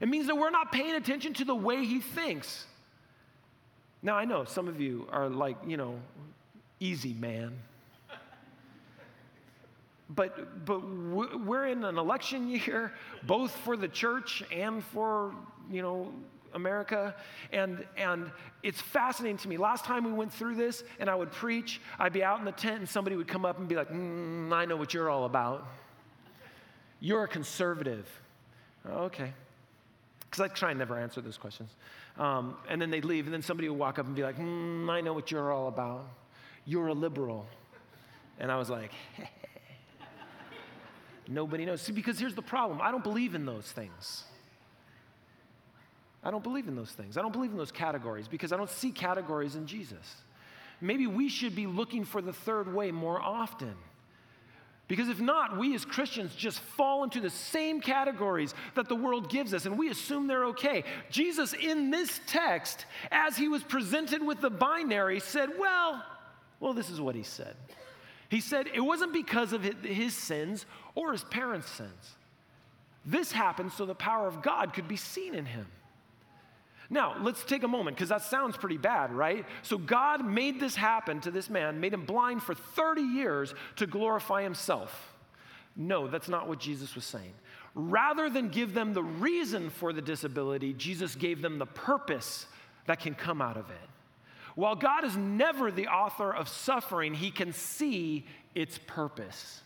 It 0.00 0.08
means 0.08 0.26
that 0.26 0.36
we're 0.36 0.50
not 0.50 0.72
paying 0.72 0.94
attention 0.94 1.34
to 1.34 1.44
the 1.44 1.54
way 1.54 1.84
he 1.84 2.00
thinks. 2.00 2.66
Now, 4.02 4.16
I 4.16 4.24
know 4.24 4.44
some 4.44 4.68
of 4.68 4.80
you 4.80 5.06
are 5.10 5.28
like, 5.28 5.56
you 5.66 5.76
know, 5.76 5.98
easy 6.78 7.14
man. 7.14 7.58
But, 10.08 10.64
but 10.64 10.80
we're 10.80 11.66
in 11.66 11.84
an 11.84 11.96
election 11.96 12.48
year, 12.48 12.92
both 13.22 13.54
for 13.58 13.76
the 13.76 13.88
church 13.88 14.42
and 14.50 14.82
for, 14.82 15.34
you 15.70 15.82
know, 15.82 16.12
America. 16.54 17.14
And, 17.52 17.84
and 17.96 18.30
it's 18.62 18.80
fascinating 18.80 19.38
to 19.38 19.48
me. 19.48 19.56
Last 19.56 19.84
time 19.84 20.04
we 20.04 20.12
went 20.12 20.32
through 20.32 20.56
this 20.56 20.84
and 20.98 21.08
I 21.08 21.14
would 21.14 21.32
preach, 21.32 21.80
I'd 21.98 22.12
be 22.12 22.22
out 22.22 22.38
in 22.38 22.44
the 22.44 22.52
tent 22.52 22.78
and 22.78 22.88
somebody 22.88 23.16
would 23.16 23.28
come 23.28 23.44
up 23.44 23.58
and 23.58 23.68
be 23.68 23.74
like, 23.74 23.90
mm, 23.90 24.52
I 24.52 24.64
know 24.64 24.76
what 24.76 24.94
you're 24.94 25.10
all 25.10 25.24
about. 25.24 25.66
You're 27.00 27.24
a 27.24 27.28
conservative. 27.28 28.08
Okay. 28.86 29.32
Because 30.20 30.40
I 30.40 30.48
try 30.48 30.70
and 30.70 30.78
never 30.78 30.98
answer 30.98 31.20
those 31.20 31.36
questions. 31.36 31.70
Um, 32.18 32.56
and 32.68 32.80
then 32.80 32.90
they'd 32.90 33.04
leave, 33.04 33.24
and 33.24 33.32
then 33.32 33.42
somebody 33.42 33.68
would 33.68 33.78
walk 33.78 33.98
up 33.98 34.06
and 34.06 34.14
be 34.14 34.22
like, 34.22 34.38
mm, 34.38 34.90
I 34.90 35.00
know 35.00 35.12
what 35.12 35.30
you're 35.30 35.50
all 35.50 35.68
about. 35.68 36.06
You're 36.66 36.88
a 36.88 36.94
liberal. 36.94 37.46
And 38.38 38.52
I 38.52 38.56
was 38.56 38.68
like, 38.68 38.92
Nobody 41.30 41.64
knows. 41.64 41.80
See, 41.80 41.92
because 41.92 42.18
here's 42.18 42.34
the 42.34 42.42
problem 42.42 42.80
I 42.82 42.90
don't 42.90 43.04
believe 43.04 43.34
in 43.34 43.46
those 43.46 43.70
things. 43.70 44.24
I 46.22 46.30
don't 46.30 46.42
believe 46.42 46.68
in 46.68 46.76
those 46.76 46.90
things. 46.90 47.16
I 47.16 47.22
don't 47.22 47.32
believe 47.32 47.50
in 47.50 47.56
those 47.56 47.72
categories 47.72 48.28
because 48.28 48.52
I 48.52 48.56
don't 48.56 48.70
see 48.70 48.90
categories 48.90 49.56
in 49.56 49.66
Jesus. 49.66 50.16
Maybe 50.80 51.06
we 51.06 51.28
should 51.28 51.54
be 51.54 51.66
looking 51.66 52.04
for 52.04 52.20
the 52.20 52.32
third 52.32 52.72
way 52.72 52.90
more 52.90 53.20
often. 53.20 53.74
Because 54.88 55.08
if 55.08 55.20
not, 55.20 55.56
we 55.56 55.74
as 55.76 55.84
Christians 55.84 56.34
just 56.34 56.58
fall 56.58 57.04
into 57.04 57.20
the 57.20 57.30
same 57.30 57.80
categories 57.80 58.54
that 58.74 58.88
the 58.88 58.96
world 58.96 59.30
gives 59.30 59.54
us 59.54 59.64
and 59.64 59.78
we 59.78 59.88
assume 59.88 60.26
they're 60.26 60.46
okay. 60.46 60.84
Jesus, 61.10 61.54
in 61.54 61.90
this 61.90 62.20
text, 62.26 62.86
as 63.12 63.36
he 63.36 63.46
was 63.46 63.62
presented 63.62 64.20
with 64.20 64.40
the 64.40 64.50
binary, 64.50 65.20
said, 65.20 65.50
Well, 65.58 66.04
well, 66.58 66.74
this 66.74 66.90
is 66.90 67.00
what 67.00 67.14
he 67.14 67.22
said. 67.22 67.54
He 68.28 68.40
said 68.40 68.68
it 68.74 68.80
wasn't 68.80 69.12
because 69.12 69.52
of 69.52 69.62
his 69.62 70.14
sins 70.14 70.66
or 70.94 71.12
his 71.12 71.24
parents' 71.24 71.70
sins. 71.70 72.16
This 73.06 73.32
happened 73.32 73.72
so 73.72 73.86
the 73.86 73.94
power 73.94 74.26
of 74.26 74.42
God 74.42 74.74
could 74.74 74.88
be 74.88 74.96
seen 74.96 75.34
in 75.34 75.46
him. 75.46 75.66
Now, 76.92 77.16
let's 77.22 77.44
take 77.44 77.62
a 77.62 77.68
moment 77.68 77.96
because 77.96 78.08
that 78.08 78.22
sounds 78.22 78.56
pretty 78.56 78.76
bad, 78.76 79.12
right? 79.12 79.46
So, 79.62 79.78
God 79.78 80.26
made 80.26 80.58
this 80.58 80.74
happen 80.74 81.20
to 81.20 81.30
this 81.30 81.48
man, 81.48 81.80
made 81.80 81.94
him 81.94 82.04
blind 82.04 82.42
for 82.42 82.52
30 82.52 83.00
years 83.00 83.54
to 83.76 83.86
glorify 83.86 84.42
himself. 84.42 85.14
No, 85.76 86.08
that's 86.08 86.28
not 86.28 86.48
what 86.48 86.58
Jesus 86.58 86.96
was 86.96 87.04
saying. 87.04 87.32
Rather 87.76 88.28
than 88.28 88.48
give 88.48 88.74
them 88.74 88.92
the 88.92 89.04
reason 89.04 89.70
for 89.70 89.92
the 89.92 90.02
disability, 90.02 90.72
Jesus 90.72 91.14
gave 91.14 91.40
them 91.40 91.60
the 91.60 91.66
purpose 91.66 92.46
that 92.86 92.98
can 92.98 93.14
come 93.14 93.40
out 93.40 93.56
of 93.56 93.70
it. 93.70 93.76
While 94.56 94.74
God 94.74 95.04
is 95.04 95.16
never 95.16 95.70
the 95.70 95.86
author 95.86 96.34
of 96.34 96.48
suffering, 96.48 97.14
he 97.14 97.30
can 97.30 97.52
see 97.52 98.26
its 98.56 98.78
purpose. 98.78 99.62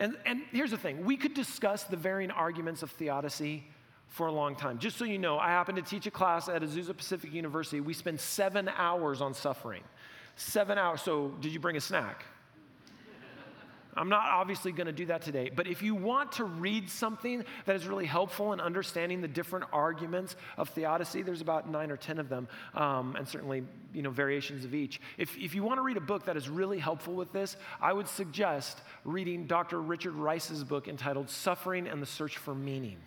And, 0.00 0.16
and 0.26 0.42
here's 0.50 0.72
the 0.72 0.76
thing 0.76 1.04
we 1.04 1.16
could 1.16 1.34
discuss 1.34 1.84
the 1.84 1.96
varying 1.96 2.32
arguments 2.32 2.82
of 2.82 2.90
theodicy 2.90 3.64
for 4.08 4.26
a 4.26 4.32
long 4.32 4.56
time. 4.56 4.78
Just 4.78 4.96
so 4.96 5.04
you 5.04 5.18
know, 5.18 5.38
I 5.38 5.48
happen 5.48 5.76
to 5.76 5.82
teach 5.82 6.06
a 6.06 6.10
class 6.10 6.48
at 6.48 6.62
Azusa 6.62 6.96
Pacific 6.96 7.32
University. 7.32 7.80
We 7.80 7.94
spend 7.94 8.20
seven 8.20 8.68
hours 8.76 9.20
on 9.20 9.34
suffering. 9.34 9.82
Seven 10.36 10.78
hours. 10.78 11.02
So, 11.02 11.28
did 11.40 11.52
you 11.52 11.60
bring 11.60 11.76
a 11.76 11.80
snack? 11.80 12.24
I'm 13.98 14.08
not 14.08 14.28
obviously 14.28 14.70
going 14.70 14.86
to 14.86 14.92
do 14.92 15.06
that 15.06 15.22
today, 15.22 15.50
but 15.54 15.66
if 15.66 15.82
you 15.82 15.94
want 15.94 16.32
to 16.32 16.44
read 16.44 16.88
something 16.88 17.44
that 17.64 17.74
is 17.74 17.86
really 17.86 18.06
helpful 18.06 18.52
in 18.52 18.60
understanding 18.60 19.20
the 19.20 19.28
different 19.28 19.64
arguments 19.72 20.36
of 20.56 20.68
theodicy, 20.68 21.22
there's 21.22 21.40
about 21.40 21.68
nine 21.68 21.90
or 21.90 21.96
ten 21.96 22.18
of 22.18 22.28
them, 22.28 22.46
um, 22.74 23.16
and 23.16 23.26
certainly 23.26 23.64
you 23.92 24.02
know 24.02 24.10
variations 24.10 24.64
of 24.64 24.72
each. 24.72 25.00
If, 25.16 25.36
if 25.36 25.52
you 25.54 25.64
want 25.64 25.78
to 25.78 25.82
read 25.82 25.96
a 25.96 26.02
book 26.02 26.26
that 26.26 26.36
is 26.36 26.48
really 26.48 26.78
helpful 26.78 27.14
with 27.14 27.32
this, 27.32 27.56
I 27.80 27.92
would 27.92 28.06
suggest 28.06 28.78
reading 29.04 29.46
Dr. 29.46 29.80
Richard 29.80 30.14
Rice's 30.14 30.62
book 30.62 30.86
entitled 30.86 31.28
"Suffering 31.28 31.88
and 31.88 32.00
the 32.00 32.06
Search 32.06 32.36
for 32.36 32.54
Meaning." 32.54 32.98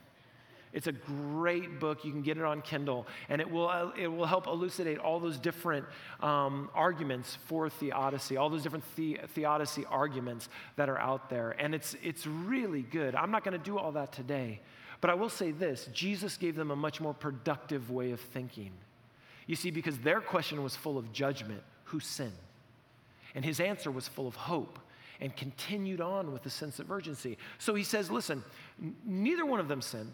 It's 0.73 0.87
a 0.87 0.91
great 0.91 1.79
book. 1.79 2.05
You 2.05 2.11
can 2.11 2.21
get 2.21 2.37
it 2.37 2.43
on 2.43 2.61
Kindle, 2.61 3.07
and 3.29 3.41
it 3.41 3.49
will, 3.49 3.67
uh, 3.67 3.91
it 3.97 4.07
will 4.07 4.25
help 4.25 4.47
elucidate 4.47 4.99
all 4.99 5.19
those 5.19 5.37
different 5.37 5.85
um, 6.21 6.69
arguments 6.73 7.37
for 7.47 7.69
theodicy, 7.69 8.37
all 8.37 8.49
those 8.49 8.63
different 8.63 8.85
the- 8.95 9.19
theodicy 9.35 9.85
arguments 9.85 10.49
that 10.77 10.89
are 10.89 10.97
out 10.97 11.29
there. 11.29 11.51
And 11.59 11.75
it's, 11.75 11.95
it's 12.01 12.25
really 12.25 12.83
good. 12.83 13.15
I'm 13.15 13.31
not 13.31 13.43
going 13.43 13.57
to 13.57 13.63
do 13.63 13.77
all 13.77 13.91
that 13.93 14.13
today, 14.13 14.61
but 15.01 15.09
I 15.09 15.13
will 15.13 15.29
say 15.29 15.51
this 15.51 15.89
Jesus 15.93 16.37
gave 16.37 16.55
them 16.55 16.71
a 16.71 16.75
much 16.75 17.01
more 17.01 17.13
productive 17.13 17.91
way 17.91 18.11
of 18.11 18.21
thinking. 18.21 18.71
You 19.47 19.55
see, 19.55 19.71
because 19.71 19.97
their 19.99 20.21
question 20.21 20.63
was 20.63 20.75
full 20.75 20.97
of 20.97 21.11
judgment 21.11 21.63
who 21.85 21.99
sinned? 21.99 22.31
And 23.35 23.43
his 23.43 23.59
answer 23.59 23.91
was 23.91 24.07
full 24.07 24.27
of 24.27 24.35
hope 24.35 24.79
and 25.19 25.35
continued 25.35 26.01
on 26.01 26.31
with 26.31 26.45
a 26.45 26.49
sense 26.49 26.79
of 26.79 26.91
urgency. 26.91 27.37
So 27.59 27.75
he 27.75 27.83
says, 27.83 28.09
listen, 28.09 28.43
neither 29.05 29.45
one 29.45 29.59
of 29.59 29.67
them 29.67 29.81
sinned. 29.81 30.11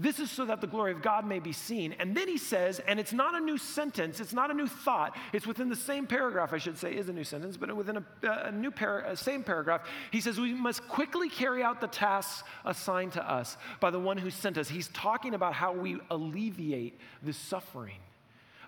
This 0.00 0.20
is 0.20 0.30
so 0.30 0.44
that 0.44 0.60
the 0.60 0.68
glory 0.68 0.92
of 0.92 1.02
God 1.02 1.26
may 1.26 1.40
be 1.40 1.50
seen. 1.50 1.92
And 1.98 2.16
then 2.16 2.28
he 2.28 2.38
says, 2.38 2.78
and 2.86 3.00
it's 3.00 3.12
not 3.12 3.34
a 3.34 3.40
new 3.40 3.58
sentence, 3.58 4.20
it's 4.20 4.32
not 4.32 4.48
a 4.48 4.54
new 4.54 4.68
thought, 4.68 5.16
it's 5.32 5.44
within 5.44 5.68
the 5.68 5.74
same 5.74 6.06
paragraph, 6.06 6.52
I 6.52 6.58
should 6.58 6.78
say, 6.78 6.94
is 6.94 7.08
a 7.08 7.12
new 7.12 7.24
sentence, 7.24 7.56
but 7.56 7.74
within 7.76 7.96
a, 7.96 8.04
uh, 8.24 8.42
a 8.44 8.52
new 8.52 8.70
par- 8.70 9.00
a 9.00 9.16
same 9.16 9.42
paragraph, 9.42 9.82
he 10.12 10.20
says, 10.20 10.38
We 10.38 10.54
must 10.54 10.86
quickly 10.86 11.28
carry 11.28 11.64
out 11.64 11.80
the 11.80 11.88
tasks 11.88 12.44
assigned 12.64 13.14
to 13.14 13.28
us 13.28 13.56
by 13.80 13.90
the 13.90 13.98
one 13.98 14.18
who 14.18 14.30
sent 14.30 14.56
us. 14.56 14.68
He's 14.68 14.86
talking 14.88 15.34
about 15.34 15.52
how 15.52 15.72
we 15.72 15.98
alleviate 16.10 17.00
the 17.24 17.32
suffering. 17.32 17.98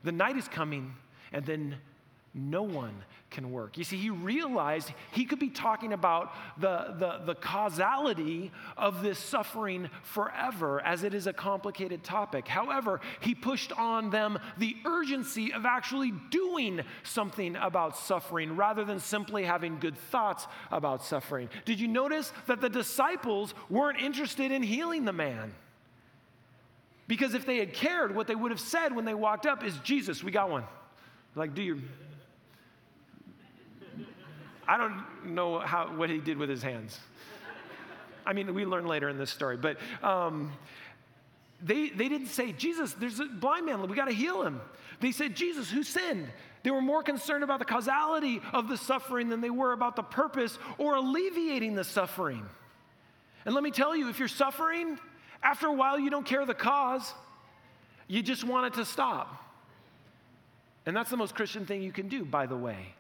The 0.03 0.13
night 0.13 0.37
is 0.37 0.49
coming, 0.49 0.97
and 1.33 1.47
then 1.47 1.77
no 2.33 2.63
one 2.63 2.95
can 3.31 3.51
work. 3.51 3.77
You 3.77 3.85
see, 3.85 3.97
he 3.97 4.11
realized 4.11 4.93
he 5.13 5.25
could 5.25 5.39
be 5.39 5.51
talking 5.51 5.93
about 5.93 6.33
the, 6.59 6.95
the, 6.99 7.21
the, 7.27 7.35
causality 7.35 8.53
of 8.77 9.03
this 9.03 9.19
suffering 9.19 9.89
forever, 10.03 10.81
as 10.81 11.03
it 11.03 11.15
is 11.15 11.27
a 11.27 11.33
complicated 11.33 12.05
topic. 12.05 12.47
However, 12.47 13.01
he 13.21 13.35
pushed 13.35 13.73
on 13.73 14.11
them 14.11 14.39
the 14.59 14.77
urgency 14.85 15.53
of 15.53 15.65
actually 15.65 16.13
doing 16.31 16.83
something 17.03 17.57
about 17.57 17.97
suffering 17.97 18.57
rather 18.57 18.85
than 18.85 19.01
simply 19.01 19.45
having 19.45 19.79
good 19.79 19.97
thoughts 19.97 20.47
about 20.71 21.05
suffering. 21.05 21.49
Did 21.65 21.81
you 21.81 21.89
notice 21.89 22.33
that 22.47 22.61
the 22.61 22.69
disciples 22.69 23.55
weren't 23.69 24.01
interested 24.01 24.53
in 24.53 24.63
healing 24.63 25.05
the 25.05 25.13
man? 25.13 25.53
Because 27.09 27.35
if 27.35 27.45
they 27.45 27.59
had 27.59 27.73
cared, 27.73 28.15
what 28.15 28.29
they 28.29 28.37
would 28.37 28.53
have 28.53 28.61
said 28.61 28.95
when 28.95 29.05
they 29.05 29.15
walked 29.15 29.47
up 29.47 29.65
is, 29.65 29.77
Jesus, 29.79 30.23
we 30.23 30.31
got 30.31 30.49
one. 30.49 30.65
Like, 31.35 31.55
do 31.55 31.63
your 31.63 31.79
I 34.71 34.77
don't 34.77 35.35
know 35.35 35.59
how, 35.59 35.89
what 35.97 36.11
he 36.11 36.19
did 36.19 36.39
with 36.39 36.49
his 36.49 36.62
hands. 36.62 36.97
I 38.25 38.33
mean, 38.33 38.55
we 38.55 38.65
learn 38.65 38.87
later 38.87 39.09
in 39.09 39.19
this 39.19 39.31
story, 39.31 39.57
but 39.57 39.79
um, 40.00 40.53
they, 41.61 41.89
they 41.89 42.09
didn't 42.09 42.29
say, 42.29 42.53
Jesus, 42.53 42.93
there's 42.93 43.19
a 43.19 43.25
blind 43.25 43.67
man, 43.67 43.83
we 43.89 43.97
got 43.97 44.05
to 44.05 44.15
heal 44.15 44.45
him. 44.45 44.61
They 45.00 45.11
said, 45.11 45.35
Jesus, 45.35 45.69
who 45.69 45.83
sinned? 45.83 46.29
They 46.62 46.71
were 46.71 46.81
more 46.81 47.03
concerned 47.03 47.43
about 47.43 47.59
the 47.59 47.65
causality 47.65 48.41
of 48.53 48.69
the 48.69 48.77
suffering 48.77 49.29
than 49.29 49.41
they 49.41 49.50
were 49.50 49.73
about 49.73 49.97
the 49.97 50.05
purpose 50.05 50.57
or 50.79 50.95
alleviating 50.95 51.75
the 51.75 51.83
suffering. 51.83 52.47
And 53.45 53.57
let 53.57 53.65
me 53.65 53.73
tell 53.73 53.97
you, 53.97 54.09
if 54.09 54.21
you're 54.21 54.29
suffering, 54.29 55.00
after 55.43 55.67
a 55.67 55.73
while 55.73 55.99
you 55.99 56.11
don't 56.11 56.27
care 56.27 56.47
the 56.47 56.55
cause, 56.55 57.12
you 58.07 58.23
just 58.23 58.45
want 58.45 58.73
it 58.73 58.79
to 58.79 58.85
stop. 58.85 59.35
And 60.87 60.97
that's 60.97 61.11
the 61.11 61.17
most 61.17 61.35
Christian 61.35 61.67
thing 61.67 61.83
you 61.83 61.91
can 61.91 62.07
do, 62.07 62.25
by 62.25 62.47
the 62.47 62.57
way. 62.57 62.95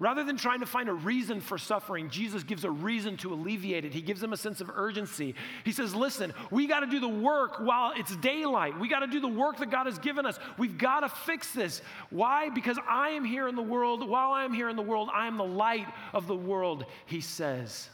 Rather 0.00 0.24
than 0.24 0.38
trying 0.38 0.60
to 0.60 0.66
find 0.66 0.88
a 0.88 0.94
reason 0.94 1.42
for 1.42 1.58
suffering, 1.58 2.08
Jesus 2.08 2.42
gives 2.42 2.64
a 2.64 2.70
reason 2.70 3.18
to 3.18 3.34
alleviate 3.34 3.84
it. 3.84 3.92
He 3.92 4.00
gives 4.00 4.22
them 4.22 4.32
a 4.32 4.36
sense 4.36 4.62
of 4.62 4.70
urgency. 4.74 5.34
He 5.62 5.72
says, 5.72 5.94
Listen, 5.94 6.32
we 6.50 6.66
got 6.66 6.80
to 6.80 6.86
do 6.86 7.00
the 7.00 7.08
work 7.08 7.58
while 7.58 7.92
it's 7.94 8.16
daylight. 8.16 8.80
We 8.80 8.88
got 8.88 9.00
to 9.00 9.06
do 9.06 9.20
the 9.20 9.28
work 9.28 9.58
that 9.58 9.70
God 9.70 9.84
has 9.84 9.98
given 9.98 10.24
us. 10.24 10.38
We've 10.56 10.78
got 10.78 11.00
to 11.00 11.10
fix 11.10 11.52
this. 11.52 11.82
Why? 12.08 12.48
Because 12.48 12.78
I 12.88 13.10
am 13.10 13.26
here 13.26 13.46
in 13.46 13.56
the 13.56 13.62
world. 13.62 14.08
While 14.08 14.32
I 14.32 14.46
am 14.46 14.54
here 14.54 14.70
in 14.70 14.76
the 14.76 14.82
world, 14.82 15.10
I 15.12 15.26
am 15.26 15.36
the 15.36 15.44
light 15.44 15.86
of 16.14 16.26
the 16.26 16.36
world, 16.36 16.86
he 17.04 17.20
says. 17.20 17.90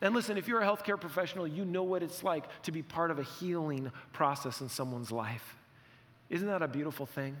And 0.00 0.14
listen, 0.14 0.38
if 0.38 0.48
you're 0.48 0.62
a 0.62 0.66
healthcare 0.66 0.98
professional, 0.98 1.46
you 1.46 1.66
know 1.66 1.82
what 1.82 2.02
it's 2.02 2.24
like 2.24 2.44
to 2.62 2.72
be 2.72 2.82
part 2.82 3.10
of 3.10 3.18
a 3.18 3.24
healing 3.24 3.92
process 4.14 4.62
in 4.62 4.70
someone's 4.70 5.12
life. 5.12 5.58
Isn't 6.30 6.48
that 6.48 6.62
a 6.62 6.68
beautiful 6.68 7.04
thing? 7.04 7.36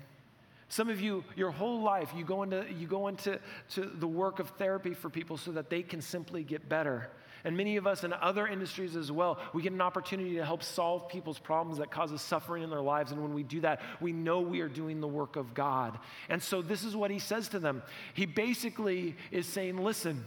Some 0.68 0.88
of 0.88 1.00
you, 1.00 1.24
your 1.36 1.50
whole 1.50 1.82
life, 1.82 2.12
you 2.16 2.24
go 2.24 2.42
into, 2.42 2.64
you 2.78 2.86
go 2.86 3.08
into 3.08 3.38
to 3.70 3.82
the 3.82 4.06
work 4.06 4.38
of 4.38 4.48
therapy 4.50 4.94
for 4.94 5.10
people 5.10 5.36
so 5.36 5.52
that 5.52 5.70
they 5.70 5.82
can 5.82 6.00
simply 6.00 6.42
get 6.42 6.68
better. 6.68 7.10
And 7.44 7.58
many 7.58 7.76
of 7.76 7.86
us 7.86 8.04
in 8.04 8.14
other 8.14 8.46
industries 8.46 8.96
as 8.96 9.12
well, 9.12 9.38
we 9.52 9.60
get 9.60 9.72
an 9.72 9.82
opportunity 9.82 10.36
to 10.36 10.44
help 10.44 10.62
solve 10.62 11.10
people's 11.10 11.38
problems 11.38 11.78
that 11.78 11.90
causes 11.90 12.22
suffering 12.22 12.62
in 12.62 12.70
their 12.70 12.80
lives. 12.80 13.12
And 13.12 13.20
when 13.22 13.34
we 13.34 13.42
do 13.42 13.60
that, 13.60 13.82
we 14.00 14.12
know 14.12 14.40
we 14.40 14.62
are 14.62 14.68
doing 14.68 15.02
the 15.02 15.08
work 15.08 15.36
of 15.36 15.52
God. 15.52 15.98
And 16.30 16.42
so 16.42 16.62
this 16.62 16.84
is 16.84 16.96
what 16.96 17.10
he 17.10 17.18
says 17.18 17.48
to 17.48 17.58
them. 17.58 17.82
He 18.14 18.24
basically 18.24 19.14
is 19.30 19.46
saying, 19.46 19.76
listen, 19.76 20.24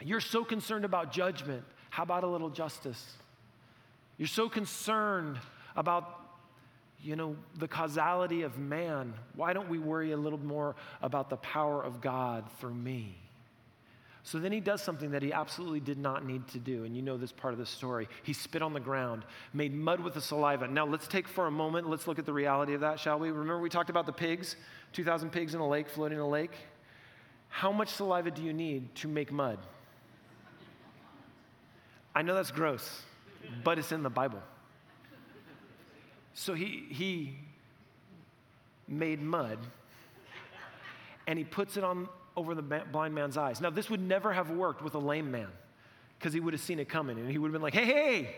you're 0.00 0.20
so 0.20 0.44
concerned 0.44 0.84
about 0.84 1.10
judgment. 1.10 1.64
How 1.90 2.04
about 2.04 2.22
a 2.22 2.28
little 2.28 2.50
justice? 2.50 3.16
You're 4.16 4.28
so 4.28 4.48
concerned 4.48 5.38
about 5.74 6.27
you 7.02 7.16
know, 7.16 7.36
the 7.56 7.68
causality 7.68 8.42
of 8.42 8.58
man. 8.58 9.14
Why 9.34 9.52
don't 9.52 9.68
we 9.68 9.78
worry 9.78 10.12
a 10.12 10.16
little 10.16 10.38
more 10.38 10.76
about 11.02 11.30
the 11.30 11.36
power 11.36 11.82
of 11.82 12.00
God 12.00 12.44
through 12.58 12.74
me? 12.74 13.16
So 14.24 14.38
then 14.38 14.52
he 14.52 14.60
does 14.60 14.82
something 14.82 15.12
that 15.12 15.22
he 15.22 15.32
absolutely 15.32 15.80
did 15.80 15.96
not 15.96 16.22
need 16.22 16.46
to 16.48 16.58
do. 16.58 16.84
And 16.84 16.94
you 16.94 17.00
know 17.00 17.16
this 17.16 17.32
part 17.32 17.54
of 17.54 17.58
the 17.58 17.64
story. 17.64 18.08
He 18.24 18.34
spit 18.34 18.60
on 18.60 18.74
the 18.74 18.80
ground, 18.80 19.24
made 19.54 19.72
mud 19.72 20.00
with 20.00 20.12
the 20.12 20.20
saliva. 20.20 20.68
Now 20.68 20.84
let's 20.84 21.08
take 21.08 21.26
for 21.26 21.46
a 21.46 21.50
moment, 21.50 21.88
let's 21.88 22.06
look 22.06 22.18
at 22.18 22.26
the 22.26 22.32
reality 22.32 22.74
of 22.74 22.82
that, 22.82 23.00
shall 23.00 23.18
we? 23.18 23.30
Remember 23.30 23.58
we 23.58 23.70
talked 23.70 23.88
about 23.88 24.04
the 24.04 24.12
pigs, 24.12 24.56
2,000 24.92 25.30
pigs 25.30 25.54
in 25.54 25.60
a 25.60 25.66
lake, 25.66 25.88
floating 25.88 26.18
in 26.18 26.22
a 26.22 26.28
lake? 26.28 26.52
How 27.48 27.72
much 27.72 27.88
saliva 27.88 28.30
do 28.30 28.42
you 28.42 28.52
need 28.52 28.94
to 28.96 29.08
make 29.08 29.32
mud? 29.32 29.58
I 32.14 32.20
know 32.20 32.34
that's 32.34 32.50
gross, 32.50 33.02
but 33.64 33.78
it's 33.78 33.92
in 33.92 34.02
the 34.02 34.10
Bible. 34.10 34.42
So 36.38 36.54
he, 36.54 36.86
he 36.88 37.34
made 38.86 39.20
mud 39.20 39.58
and 41.26 41.36
he 41.36 41.44
puts 41.44 41.76
it 41.76 41.82
on 41.82 42.08
over 42.36 42.54
the 42.54 42.62
blind 42.62 43.12
man's 43.12 43.36
eyes. 43.36 43.60
Now, 43.60 43.70
this 43.70 43.90
would 43.90 44.00
never 44.00 44.32
have 44.32 44.48
worked 44.48 44.80
with 44.80 44.94
a 44.94 45.00
lame 45.00 45.32
man 45.32 45.48
because 46.16 46.32
he 46.32 46.38
would 46.38 46.52
have 46.52 46.62
seen 46.62 46.78
it 46.78 46.88
coming 46.88 47.18
and 47.18 47.28
he 47.28 47.38
would 47.38 47.48
have 47.48 47.52
been 47.52 47.60
like, 47.60 47.74
hey, 47.74 47.86
hey, 47.86 48.36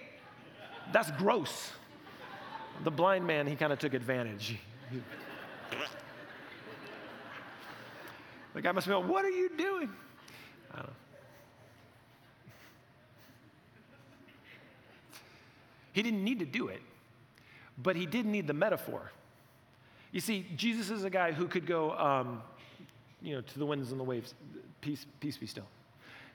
that's 0.95 1.11
gross. 1.11 1.73
The 2.85 2.91
blind 2.91 3.27
man, 3.27 3.47
he 3.47 3.55
kind 3.55 3.71
of 3.71 3.79
took 3.79 3.93
advantage. 3.93 4.59
the 8.55 8.63
guy 8.63 8.73
must 8.73 8.87
be 8.87 8.95
like, 8.95 9.07
what 9.07 9.27
are 9.27 9.31
you 9.31 9.51
doing? 9.59 9.91
I 10.73 10.77
don't 10.77 10.87
know. 10.87 10.93
He 15.93 16.03
didn't 16.03 16.25
need 16.25 16.39
to 16.39 16.47
do 16.47 16.69
it 16.69 16.81
but 17.83 17.97
he 17.97 18.07
didn't 18.07 18.33
need 18.33 18.47
the 18.47 18.55
metaphor. 18.55 19.11
You 20.13 20.21
see, 20.21 20.47
Jesus 20.57 20.91
is 20.91 21.05
a 21.05 21.11
guy 21.11 21.33
who 21.33 21.47
could 21.47 21.67
go, 21.67 21.93
um, 21.93 22.43
you 23.23 23.35
know, 23.35 23.41
to 23.41 23.59
the 23.59 23.67
winds 23.67 23.91
and 23.91 24.01
the 24.01 24.05
waves, 24.05 24.35
peace, 24.81 25.07
peace 25.21 25.37
be 25.37 25.47
still. 25.47 25.67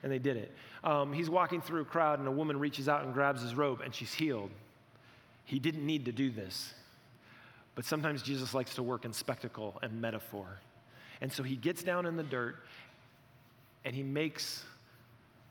And 0.02 0.10
they 0.10 0.18
did 0.18 0.36
it. 0.36 0.52
Um, 0.84 1.12
he's 1.12 1.28
walking 1.28 1.60
through 1.60 1.82
a 1.82 1.84
crowd, 1.84 2.18
and 2.18 2.28
a 2.28 2.32
woman 2.32 2.58
reaches 2.58 2.88
out 2.88 3.04
and 3.04 3.12
grabs 3.12 3.42
his 3.42 3.54
robe, 3.54 3.80
and 3.82 3.94
she's 3.94 4.14
healed. 4.14 4.50
He 5.44 5.58
didn't 5.58 5.84
need 5.84 6.04
to 6.06 6.12
do 6.12 6.30
this. 6.30 6.74
But 7.74 7.84
sometimes 7.84 8.22
Jesus 8.22 8.54
likes 8.54 8.74
to 8.76 8.82
work 8.82 9.04
in 9.04 9.12
spectacle 9.12 9.78
and 9.82 10.00
metaphor. 10.00 10.46
And 11.20 11.32
so 11.32 11.42
he 11.42 11.56
gets 11.56 11.82
down 11.82 12.06
in 12.06 12.16
the 12.16 12.22
dirt, 12.22 12.56
and 13.84 13.94
he 13.94 14.02
makes 14.02 14.64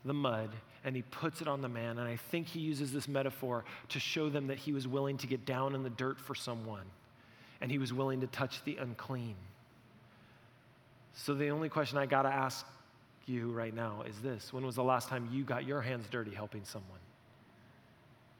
the 0.04 0.14
mud, 0.14 0.50
and 0.86 0.94
he 0.94 1.02
puts 1.02 1.42
it 1.42 1.48
on 1.48 1.60
the 1.60 1.68
man. 1.68 1.98
And 1.98 2.08
I 2.08 2.16
think 2.16 2.46
he 2.46 2.60
uses 2.60 2.92
this 2.92 3.08
metaphor 3.08 3.64
to 3.90 4.00
show 4.00 4.30
them 4.30 4.46
that 4.46 4.56
he 4.56 4.72
was 4.72 4.86
willing 4.86 5.18
to 5.18 5.26
get 5.26 5.44
down 5.44 5.74
in 5.74 5.82
the 5.82 5.90
dirt 5.90 6.18
for 6.18 6.34
someone 6.34 6.86
and 7.60 7.70
he 7.70 7.78
was 7.78 7.92
willing 7.92 8.20
to 8.20 8.26
touch 8.28 8.62
the 8.64 8.76
unclean. 8.76 9.34
So 11.14 11.34
the 11.34 11.48
only 11.48 11.68
question 11.68 11.98
I 11.98 12.06
got 12.06 12.22
to 12.22 12.28
ask 12.28 12.64
you 13.26 13.50
right 13.50 13.74
now 13.74 14.04
is 14.06 14.18
this 14.20 14.52
When 14.52 14.64
was 14.64 14.76
the 14.76 14.84
last 14.84 15.08
time 15.08 15.28
you 15.32 15.42
got 15.42 15.66
your 15.66 15.80
hands 15.80 16.06
dirty 16.08 16.32
helping 16.32 16.64
someone? 16.64 17.00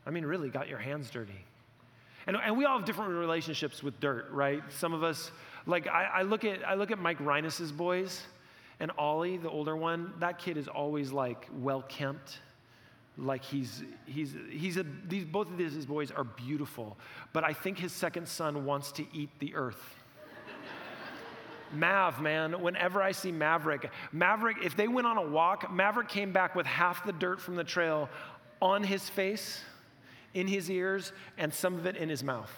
I 0.07 0.11
mean, 0.11 0.25
really 0.25 0.49
got 0.49 0.69
your 0.69 0.79
hands 0.79 1.11
dirty. 1.11 1.45
And, 2.29 2.37
and 2.37 2.57
we 2.57 2.65
all 2.65 2.79
have 2.79 2.87
different 2.87 3.13
relationships 3.13 3.83
with 3.83 3.99
dirt, 3.99 4.29
right? 4.31 4.63
Some 4.71 4.95
of 4.95 5.03
us, 5.03 5.33
like 5.67 5.89
I, 5.89 6.05
I 6.05 6.23
look 6.23 6.45
at 6.45 6.67
I 6.67 6.75
look 6.75 6.93
at 6.93 6.99
Mike 6.99 7.19
Rhinus's 7.19 7.73
boys, 7.73 8.23
and 8.81 8.91
Ollie, 8.99 9.37
the 9.39 9.49
older 9.49 9.77
one, 9.77 10.13
that 10.21 10.39
kid 10.39 10.57
is 10.57 10.69
always 10.69 11.13
like 11.13 11.49
well 11.53 11.83
kempt. 11.83 12.41
Like 13.19 13.43
he's 13.43 13.83
he's 14.05 14.35
he's 14.51 14.77
a, 14.77 14.85
these 15.09 15.25
both 15.25 15.51
of 15.51 15.57
these 15.57 15.87
boys 15.87 16.11
are 16.11 16.25
beautiful, 16.25 16.99
but 17.33 17.45
I 17.45 17.55
think 17.55 17.79
his 17.79 17.93
second 17.93 18.29
son 18.29 18.67
wants 18.67 18.93
to 18.93 19.07
eat 19.15 19.31
the 19.39 19.55
earth. 19.55 19.95
Mav, 21.73 22.21
man, 22.21 22.61
whenever 22.61 23.03
I 23.03 23.13
see 23.13 23.33
Maverick, 23.33 23.91
Maverick, 24.13 24.59
if 24.63 24.77
they 24.77 24.87
went 24.87 25.07
on 25.07 25.19
a 25.19 25.23
walk, 25.23 25.73
Maverick 25.73 26.09
came 26.09 26.33
back 26.33 26.55
with 26.55 26.67
half 26.67 27.05
the 27.05 27.13
dirt 27.13 27.41
from 27.41 27.57
the 27.57 27.65
trail 27.65 28.09
on 28.63 28.85
his 28.85 29.09
face, 29.09 29.63
in 30.35 30.47
his 30.47 30.71
ears, 30.71 31.13
and 31.39 31.53
some 31.53 31.75
of 31.75 31.87
it 31.87 31.97
in 31.97 32.09
his 32.09 32.23
mouth. 32.23 32.53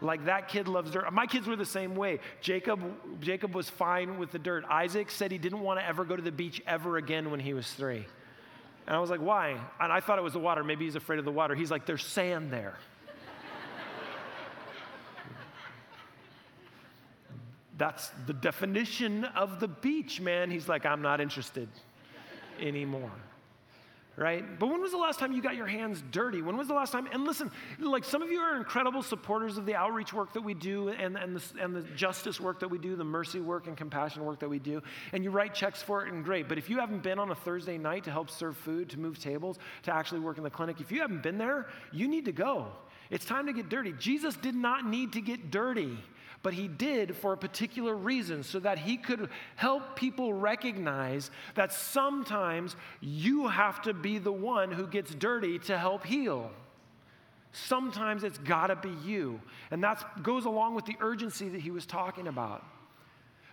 Like 0.00 0.26
that 0.26 0.48
kid 0.48 0.68
loves 0.68 0.90
dirt. 0.90 1.10
My 1.12 1.26
kids 1.26 1.46
were 1.46 1.56
the 1.56 1.64
same 1.64 1.94
way. 1.94 2.20
Jacob, 2.40 2.80
Jacob 3.20 3.54
was 3.54 3.70
fine 3.70 4.18
with 4.18 4.32
the 4.32 4.38
dirt. 4.38 4.64
Isaac 4.68 5.10
said 5.10 5.30
he 5.30 5.38
didn't 5.38 5.60
want 5.60 5.80
to 5.80 5.86
ever 5.86 6.04
go 6.04 6.16
to 6.16 6.22
the 6.22 6.32
beach 6.32 6.62
ever 6.66 6.96
again 6.96 7.30
when 7.30 7.40
he 7.40 7.54
was 7.54 7.70
three. 7.72 8.04
And 8.86 8.94
I 8.94 8.98
was 8.98 9.08
like, 9.08 9.20
why? 9.20 9.58
And 9.80 9.92
I 9.92 10.00
thought 10.00 10.18
it 10.18 10.22
was 10.22 10.34
the 10.34 10.38
water. 10.38 10.62
Maybe 10.62 10.84
he's 10.84 10.96
afraid 10.96 11.18
of 11.18 11.24
the 11.24 11.32
water. 11.32 11.54
He's 11.54 11.70
like, 11.70 11.86
there's 11.86 12.04
sand 12.04 12.52
there. 12.52 12.76
That's 17.76 18.10
the 18.26 18.32
definition 18.34 19.24
of 19.24 19.58
the 19.58 19.66
beach, 19.68 20.20
man. 20.20 20.50
He's 20.50 20.68
like, 20.68 20.86
I'm 20.86 21.02
not 21.02 21.20
interested 21.20 21.68
anymore. 22.60 23.10
Right? 24.16 24.60
But 24.60 24.68
when 24.68 24.80
was 24.80 24.92
the 24.92 24.96
last 24.96 25.18
time 25.18 25.32
you 25.32 25.42
got 25.42 25.56
your 25.56 25.66
hands 25.66 26.00
dirty? 26.12 26.40
When 26.40 26.56
was 26.56 26.68
the 26.68 26.74
last 26.74 26.92
time? 26.92 27.08
And 27.12 27.24
listen, 27.24 27.50
like 27.80 28.04
some 28.04 28.22
of 28.22 28.30
you 28.30 28.38
are 28.38 28.56
incredible 28.56 29.02
supporters 29.02 29.58
of 29.58 29.66
the 29.66 29.74
outreach 29.74 30.12
work 30.12 30.32
that 30.34 30.42
we 30.42 30.54
do 30.54 30.90
and, 30.90 31.16
and, 31.16 31.36
the, 31.36 31.42
and 31.60 31.74
the 31.74 31.82
justice 31.96 32.40
work 32.40 32.60
that 32.60 32.68
we 32.68 32.78
do, 32.78 32.94
the 32.94 33.02
mercy 33.02 33.40
work 33.40 33.66
and 33.66 33.76
compassion 33.76 34.24
work 34.24 34.38
that 34.38 34.48
we 34.48 34.60
do. 34.60 34.80
And 35.12 35.24
you 35.24 35.30
write 35.30 35.52
checks 35.52 35.82
for 35.82 36.06
it 36.06 36.12
and 36.12 36.24
great. 36.24 36.48
But 36.48 36.58
if 36.58 36.70
you 36.70 36.78
haven't 36.78 37.02
been 37.02 37.18
on 37.18 37.32
a 37.32 37.34
Thursday 37.34 37.76
night 37.76 38.04
to 38.04 38.12
help 38.12 38.30
serve 38.30 38.56
food, 38.56 38.88
to 38.90 39.00
move 39.00 39.18
tables, 39.18 39.58
to 39.82 39.92
actually 39.92 40.20
work 40.20 40.38
in 40.38 40.44
the 40.44 40.50
clinic, 40.50 40.80
if 40.80 40.92
you 40.92 41.00
haven't 41.00 41.24
been 41.24 41.36
there, 41.36 41.66
you 41.90 42.06
need 42.06 42.26
to 42.26 42.32
go. 42.32 42.68
It's 43.10 43.24
time 43.24 43.46
to 43.46 43.52
get 43.52 43.68
dirty. 43.68 43.92
Jesus 43.98 44.36
did 44.36 44.54
not 44.54 44.86
need 44.86 45.12
to 45.14 45.20
get 45.20 45.50
dirty 45.50 45.98
but 46.44 46.52
he 46.52 46.68
did 46.68 47.16
for 47.16 47.32
a 47.32 47.38
particular 47.38 47.96
reason 47.96 48.42
so 48.42 48.60
that 48.60 48.78
he 48.78 48.98
could 48.98 49.30
help 49.56 49.96
people 49.96 50.34
recognize 50.34 51.30
that 51.54 51.72
sometimes 51.72 52.76
you 53.00 53.48
have 53.48 53.80
to 53.80 53.94
be 53.94 54.18
the 54.18 54.30
one 54.30 54.70
who 54.70 54.86
gets 54.86 55.14
dirty 55.14 55.58
to 55.60 55.78
help 55.78 56.04
heal. 56.04 56.50
Sometimes 57.52 58.24
it's 58.24 58.36
got 58.36 58.66
to 58.66 58.76
be 58.76 58.94
you. 59.06 59.40
And 59.70 59.82
that 59.84 60.22
goes 60.22 60.44
along 60.44 60.74
with 60.74 60.84
the 60.84 60.96
urgency 61.00 61.48
that 61.48 61.62
he 61.62 61.70
was 61.70 61.86
talking 61.86 62.28
about. 62.28 62.62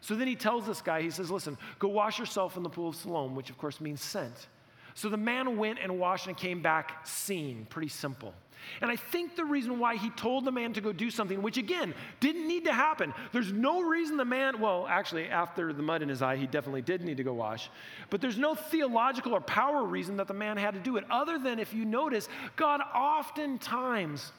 So 0.01 0.13
then 0.13 0.27
he 0.27 0.36
tells 0.36 0.65
this 0.65 0.81
guy, 0.81 1.01
he 1.01 1.12
says, 1.12 1.31
Listen, 1.31 1.57
go 1.79 1.88
wash 1.88 2.19
yourself 2.19 2.57
in 2.57 2.63
the 2.63 2.69
pool 2.69 2.89
of 2.89 2.98
Siloam, 2.98 3.36
which 3.36 3.50
of 3.50 3.57
course 3.57 3.79
means 3.79 4.01
sent. 4.01 4.50
So 4.93 5.10
the 5.10 5.17
man 5.17 5.57
went 5.57 5.79
and 5.81 6.00
washed 6.00 6.27
and 6.27 6.36
came 6.36 6.62
back 6.62 7.05
seen. 7.05 7.65
Pretty 7.69 7.88
simple. 7.88 8.33
And 8.81 8.91
I 8.91 8.95
think 8.95 9.36
the 9.36 9.45
reason 9.45 9.79
why 9.79 9.95
he 9.95 10.10
told 10.12 10.45
the 10.45 10.51
man 10.51 10.74
to 10.74 10.81
go 10.81 10.91
do 10.91 11.10
something, 11.10 11.41
which 11.41 11.57
again 11.57 11.93
didn't 12.19 12.48
need 12.48 12.65
to 12.65 12.74
happen, 12.74 13.13
there's 13.31 13.51
no 13.51 13.81
reason 13.81 14.17
the 14.17 14.25
man, 14.25 14.60
well, 14.60 14.86
actually, 14.88 15.27
after 15.27 15.74
the 15.74 15.83
mud 15.83 16.01
in 16.01 16.10
his 16.10 16.21
eye, 16.21 16.36
he 16.36 16.48
definitely 16.48 16.81
did 16.81 17.01
need 17.01 17.17
to 17.17 17.24
go 17.24 17.33
wash. 17.33 17.69
But 18.10 18.21
there's 18.21 18.38
no 18.38 18.55
theological 18.55 19.33
or 19.33 19.41
power 19.41 19.83
reason 19.83 20.17
that 20.17 20.27
the 20.27 20.33
man 20.33 20.57
had 20.57 20.74
to 20.74 20.79
do 20.79 20.98
it, 20.98 21.05
other 21.10 21.39
than 21.39 21.60
if 21.60 21.74
you 21.74 21.86
notice, 21.86 22.29
God 22.55 22.81
oftentimes 22.93 24.31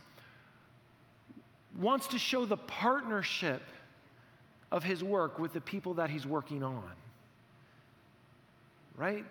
wants 1.78 2.06
to 2.09 2.18
show 2.18 2.44
the 2.44 2.56
partnership 2.56 3.62
of 4.71 4.85
his 4.85 5.02
work 5.02 5.38
with 5.38 5.52
the 5.52 5.61
people 5.61 5.94
that 5.94 6.11
he's 6.11 6.26
working 6.26 6.62
on. 6.62 6.90
Right? 8.96 9.24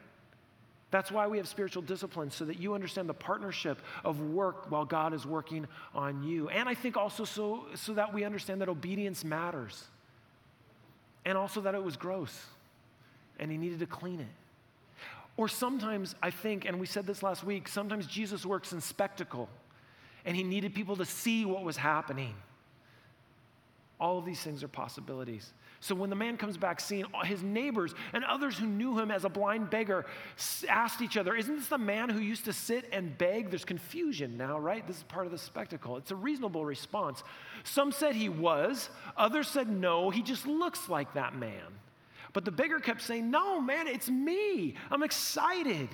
That's 0.92 1.10
why 1.10 1.26
we 1.28 1.38
have 1.38 1.48
spiritual 1.48 1.82
disciplines, 1.82 2.36
so 2.36 2.46
that 2.46 2.60
you 2.60 2.74
understand 2.74 3.08
the 3.08 3.14
partnership 3.14 3.80
of 4.04 4.20
work 4.20 4.70
while 4.70 4.86
God 4.86 5.14
is 5.14 5.26
working 5.26 5.66
on 5.96 6.22
you. 6.22 6.50
And 6.50 6.68
I 6.68 6.74
think 6.74 6.98
also 6.98 7.24
so, 7.24 7.66
so 7.76 7.94
that 7.94 8.14
we 8.14 8.26
understand 8.26 8.62
that 8.62 8.70
obedience 8.70 9.24
matters. 9.24 9.86
And 11.24 11.38
also 11.38 11.62
that 11.62 11.76
it 11.76 11.84
was 11.84 11.98
gross 11.98 12.46
and 13.40 13.52
he 13.52 13.58
needed 13.58 13.80
to 13.80 13.86
clean 13.86 14.20
it. 14.20 14.28
Or 15.38 15.48
sometimes 15.48 16.16
I 16.22 16.30
think, 16.30 16.66
and 16.66 16.80
we 16.80 16.86
said 16.86 17.08
this 17.08 17.24
last 17.24 17.44
week, 17.44 17.68
sometimes 17.68 18.06
Jesus 18.06 18.46
works 18.46 18.74
in 18.74 18.82
spectacle 18.82 19.50
and 20.26 20.36
he 20.36 20.44
needed 20.44 20.76
people 20.76 20.96
to 20.98 21.06
see 21.06 21.46
what 21.46 21.64
was 21.64 21.78
happening. 21.78 22.36
All 24.02 24.18
of 24.18 24.26
these 24.26 24.42
things 24.42 24.64
are 24.64 24.68
possibilities. 24.68 25.54
So 25.80 25.94
when 25.94 26.10
the 26.10 26.16
man 26.16 26.36
comes 26.36 26.58
back, 26.58 26.80
seeing 26.80 27.06
his 27.24 27.44
neighbors 27.44 27.94
and 28.14 28.24
others 28.24 28.58
who 28.58 28.66
knew 28.66 28.98
him 28.98 29.12
as 29.12 29.26
a 29.26 29.30
blind 29.30 29.70
beggar 29.70 30.08
asked 30.68 31.04
each 31.04 31.18
other, 31.18 31.36
Isn't 31.36 31.58
this 31.58 31.68
the 31.68 31.78
man 31.78 32.10
who 32.10 32.20
used 32.20 32.46
to 32.46 32.54
sit 32.54 32.90
and 32.92 33.16
beg? 33.20 33.52
There's 33.52 33.64
confusion 33.64 34.38
now, 34.38 34.58
right? 34.58 34.86
This 34.88 34.98
is 34.98 35.04
part 35.04 35.28
of 35.28 35.32
the 35.32 35.38
spectacle. 35.38 35.98
It's 35.98 36.10
a 36.10 36.16
reasonable 36.16 36.66
response. 36.66 37.24
Some 37.64 37.92
said 37.92 38.16
he 38.16 38.28
was, 38.28 38.90
others 39.16 39.48
said 39.48 39.70
no, 39.70 40.10
he 40.10 40.24
just 40.24 40.48
looks 40.48 40.90
like 40.90 41.14
that 41.14 41.36
man. 41.36 41.68
But 42.34 42.44
the 42.44 42.52
beggar 42.52 42.80
kept 42.80 43.04
saying, 43.04 43.30
No, 43.30 43.62
man, 43.62 43.86
it's 43.86 44.10
me. 44.10 44.74
I'm 44.90 45.04
excited. 45.04 45.90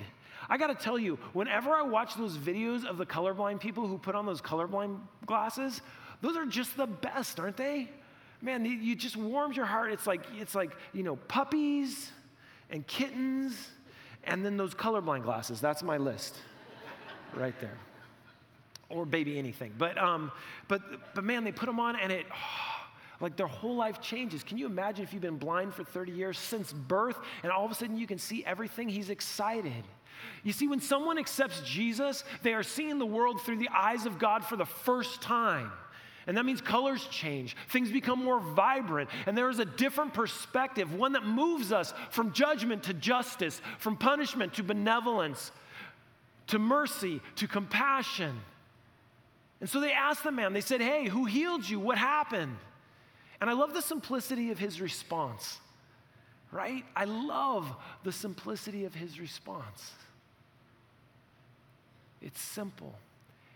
I 0.48 0.56
gotta 0.56 0.74
tell 0.74 0.98
you, 0.98 1.18
whenever 1.34 1.72
I 1.72 1.82
watch 1.82 2.14
those 2.14 2.38
videos 2.38 2.86
of 2.86 2.96
the 2.96 3.04
colorblind 3.04 3.60
people 3.60 3.86
who 3.86 3.98
put 3.98 4.14
on 4.14 4.24
those 4.24 4.40
colorblind 4.40 4.98
glasses, 5.26 5.82
those 6.22 6.36
are 6.36 6.46
just 6.46 6.74
the 6.74 6.86
best, 6.86 7.38
aren't 7.38 7.58
they? 7.58 7.90
Man, 8.40 8.64
you 8.64 8.94
just 8.94 9.16
warms 9.16 9.56
your 9.56 9.66
heart. 9.66 9.92
It's 9.92 10.06
like, 10.06 10.22
it's 10.38 10.54
like, 10.54 10.72
you 10.92 11.02
know, 11.02 11.16
puppies 11.16 12.10
and 12.70 12.86
kittens 12.86 13.54
and 14.24 14.44
then 14.44 14.56
those 14.56 14.74
colorblind 14.74 15.22
glasses. 15.22 15.60
That's 15.60 15.82
my 15.82 15.96
list 15.96 16.36
right 17.34 17.58
there. 17.60 17.76
Or 18.88 19.04
baby 19.04 19.38
anything. 19.38 19.72
But, 19.76 19.98
um, 19.98 20.30
but, 20.68 20.82
but 21.14 21.24
man, 21.24 21.44
they 21.44 21.52
put 21.52 21.66
them 21.66 21.80
on 21.80 21.96
and 21.96 22.12
it, 22.12 22.26
oh, 22.30 22.36
like 23.20 23.36
their 23.36 23.48
whole 23.48 23.74
life 23.74 24.00
changes. 24.00 24.44
Can 24.44 24.58
you 24.58 24.66
imagine 24.66 25.04
if 25.04 25.12
you've 25.12 25.22
been 25.22 25.38
blind 25.38 25.74
for 25.74 25.82
30 25.82 26.12
years 26.12 26.38
since 26.38 26.72
birth 26.72 27.18
and 27.42 27.50
all 27.50 27.64
of 27.64 27.70
a 27.72 27.74
sudden 27.74 27.98
you 27.98 28.06
can 28.06 28.18
see 28.18 28.44
everything? 28.44 28.88
He's 28.88 29.10
excited. 29.10 29.84
You 30.44 30.52
see, 30.52 30.68
when 30.68 30.80
someone 30.80 31.18
accepts 31.18 31.60
Jesus, 31.62 32.24
they 32.42 32.54
are 32.54 32.62
seeing 32.62 32.98
the 32.98 33.06
world 33.06 33.40
through 33.42 33.58
the 33.58 33.68
eyes 33.74 34.06
of 34.06 34.18
God 34.18 34.44
for 34.44 34.56
the 34.56 34.66
first 34.66 35.20
time. 35.20 35.70
And 36.28 36.36
that 36.36 36.44
means 36.44 36.60
colors 36.60 37.08
change, 37.10 37.56
things 37.70 37.90
become 37.90 38.22
more 38.22 38.38
vibrant, 38.38 39.08
and 39.24 39.36
there 39.36 39.48
is 39.48 39.60
a 39.60 39.64
different 39.64 40.12
perspective, 40.12 40.92
one 40.92 41.14
that 41.14 41.24
moves 41.24 41.72
us 41.72 41.94
from 42.10 42.34
judgment 42.34 42.82
to 42.82 42.92
justice, 42.92 43.62
from 43.78 43.96
punishment 43.96 44.52
to 44.54 44.62
benevolence, 44.62 45.50
to 46.48 46.58
mercy 46.58 47.22
to 47.36 47.48
compassion. 47.48 48.38
And 49.62 49.70
so 49.70 49.80
they 49.80 49.92
asked 49.92 50.22
the 50.22 50.30
man, 50.30 50.52
they 50.52 50.60
said, 50.60 50.82
Hey, 50.82 51.08
who 51.08 51.24
healed 51.24 51.66
you? 51.66 51.80
What 51.80 51.96
happened? 51.96 52.58
And 53.40 53.48
I 53.48 53.54
love 53.54 53.72
the 53.72 53.82
simplicity 53.82 54.50
of 54.50 54.58
his 54.58 54.82
response, 54.82 55.58
right? 56.52 56.84
I 56.94 57.06
love 57.06 57.74
the 58.04 58.12
simplicity 58.12 58.84
of 58.84 58.94
his 58.94 59.18
response. 59.18 59.92
It's 62.20 62.40
simple. 62.40 62.94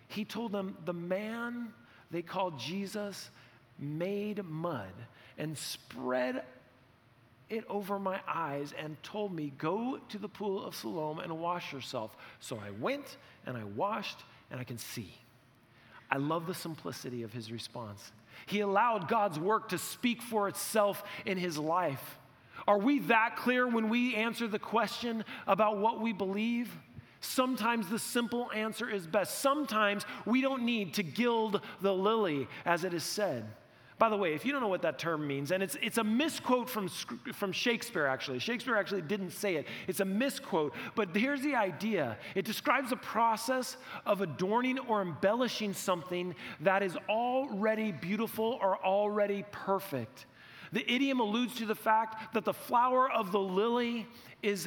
He 0.09 0.25
told 0.25 0.53
them, 0.53 0.79
The 0.87 0.95
man 0.95 1.75
they 2.12 2.22
called 2.22 2.59
Jesus 2.59 3.31
made 3.79 4.44
mud 4.44 4.92
and 5.38 5.57
spread 5.57 6.44
it 7.48 7.64
over 7.68 7.98
my 7.98 8.20
eyes 8.27 8.72
and 8.79 9.03
told 9.03 9.35
me, 9.35 9.53
Go 9.59 9.98
to 10.11 10.18
the 10.18 10.29
pool 10.29 10.64
of 10.64 10.75
Siloam 10.75 11.18
and 11.18 11.38
wash 11.38 11.72
yourself. 11.72 12.16
So 12.40 12.57
I 12.64 12.70
went 12.70 13.16
and 13.46 13.57
I 13.57 13.64
washed 13.64 14.20
and 14.51 14.61
I 14.61 14.64
can 14.64 14.79
see. 14.79 15.12
I 16.11 16.18
love 16.18 16.46
the 16.46 16.55
simplicity 16.55 17.22
of 17.22 17.33
his 17.33 17.51
response. 17.51 18.12
He 18.46 18.61
allowed 18.61 19.09
God's 19.09 19.38
work 19.38 19.70
to 19.70 19.79
speak 19.79 20.20
for 20.22 20.48
itself 20.48 21.03
in 21.25 21.38
his 21.38 21.59
life. 21.59 22.18
Are 22.66 22.79
we 22.79 23.01
that 23.01 23.37
clear 23.37 23.66
when 23.66 23.88
we 23.88 24.14
answer 24.14 24.46
the 24.46 24.59
question 24.59 25.25
about 25.46 25.79
what 25.79 26.01
we 26.01 26.12
believe? 26.12 26.70
Sometimes 27.23 27.89
the 27.89 28.01
simple 28.01 28.51
answer 28.53 28.91
is 28.91 29.07
best. 29.07 29.39
Sometimes 29.39 30.05
we 30.27 30.41
don't 30.41 30.65
need 30.65 30.95
to 30.95 31.05
gild 31.05 31.61
the 31.81 31.95
lily, 31.95 32.49
as 32.67 32.83
it 32.83 32.93
is 32.93 33.05
said. 33.05 33.47
By 33.97 34.09
the 34.09 34.17
way, 34.17 34.35
if 34.35 34.45
you 34.45 34.51
don't 34.51 34.61
know 34.61 34.69
what 34.69 34.83
that 34.83 34.99
term 34.99 35.25
means, 35.29 35.53
and 35.53 35.63
it's, 35.63 35.77
it's 35.81 35.99
a 35.99 36.03
misquote 36.03 36.69
from, 36.69 36.89
from 36.89 37.53
Shakespeare, 37.53 38.07
actually. 38.07 38.41
Shakespeare 38.41 38.75
actually 38.75 39.03
didn't 39.03 39.31
say 39.31 39.55
it. 39.55 39.69
It's 39.87 40.01
a 40.01 40.05
misquote, 40.05 40.75
but 40.97 41.15
here's 41.15 41.43
the 41.43 41.55
idea 41.55 42.19
it 42.35 42.45
describes 42.45 42.91
a 42.91 42.97
process 42.97 43.77
of 44.05 44.21
adorning 44.21 44.81
or 44.81 45.01
embellishing 45.01 45.73
something 45.75 46.35
that 46.63 46.83
is 46.83 46.97
already 47.09 47.93
beautiful 47.93 48.59
or 48.61 48.85
already 48.85 49.45
perfect. 49.53 50.27
The 50.73 50.91
idiom 50.93 51.21
alludes 51.21 51.55
to 51.57 51.67
the 51.67 51.77
fact 51.77 52.35
that 52.35 52.45
the 52.45 52.55
flower 52.55 53.09
of 53.09 53.31
the 53.31 53.39
lily 53.39 54.09
is 54.43 54.67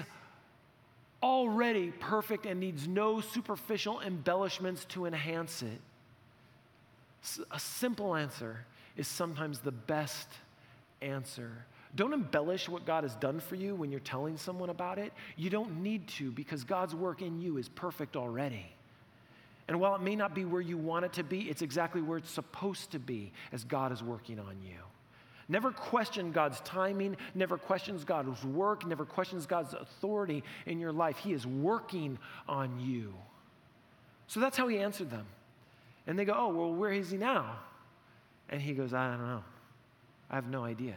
already 1.26 1.90
perfect 1.90 2.46
and 2.46 2.60
needs 2.60 2.88
no 2.88 3.20
superficial 3.20 4.00
embellishments 4.02 4.86
to 4.86 5.08
enhance 5.08 5.64
it. 5.64 5.82
A 7.50 7.60
simple 7.60 8.16
answer 8.16 8.64
is 8.96 9.08
sometimes 9.08 9.58
the 9.58 9.72
best 9.72 10.28
answer. 11.02 11.66
Don't 11.96 12.14
embellish 12.14 12.70
what 12.70 12.86
God 12.86 13.04
has 13.04 13.16
done 13.16 13.40
for 13.40 13.56
you 13.56 13.74
when 13.74 13.90
you're 13.90 14.02
telling 14.02 14.38
someone 14.38 14.70
about 14.70 15.00
it. 15.00 15.14
You 15.36 15.50
don't 15.50 15.82
need 15.82 16.08
to 16.10 16.30
because 16.30 16.64
God's 16.64 16.94
work 16.94 17.24
in 17.24 17.42
you 17.42 17.58
is 17.58 17.70
perfect 17.70 18.16
already. 18.16 18.68
And 19.68 19.80
while 19.80 19.96
it 19.96 20.04
may 20.04 20.16
not 20.16 20.36
be 20.36 20.46
where 20.46 20.62
you 20.62 20.78
want 20.78 21.06
it 21.06 21.14
to 21.14 21.24
be, 21.24 21.50
it's 21.50 21.64
exactly 21.64 22.04
where 22.04 22.20
it's 22.20 22.30
supposed 22.30 22.92
to 22.92 23.00
be 23.00 23.32
as 23.52 23.64
God 23.64 23.92
is 23.92 24.04
working 24.04 24.40
on 24.40 24.58
you. 24.64 24.78
Never 25.48 25.72
question 25.72 26.32
God's 26.32 26.60
timing, 26.62 27.18
never 27.36 27.58
questions 27.58 28.04
God's 28.04 28.44
work, 28.44 28.86
never 28.86 29.06
questions 29.06 29.46
God's 29.46 29.74
authority 29.74 30.44
in 30.66 30.80
your 30.80 30.92
life. 30.92 31.18
He 31.18 31.34
is 31.34 31.46
working 31.46 32.18
on 32.48 32.80
you. 32.80 33.14
So 34.28 34.40
that's 34.40 34.58
how 34.58 34.68
he 34.68 34.80
answered 34.80 35.12
them. 35.12 35.26
And 36.08 36.18
they 36.18 36.26
go, 36.26 36.34
Oh, 36.36 36.50
well, 36.50 36.74
where 36.74 36.92
is 36.92 37.12
he 37.12 37.18
now? 37.18 37.60
And 38.50 38.62
he 38.62 38.74
goes, 38.74 38.94
I 38.94 39.10
don't 39.10 39.22
know. 39.22 39.44
I 40.30 40.36
have 40.36 40.48
no 40.48 40.64
idea. 40.64 40.96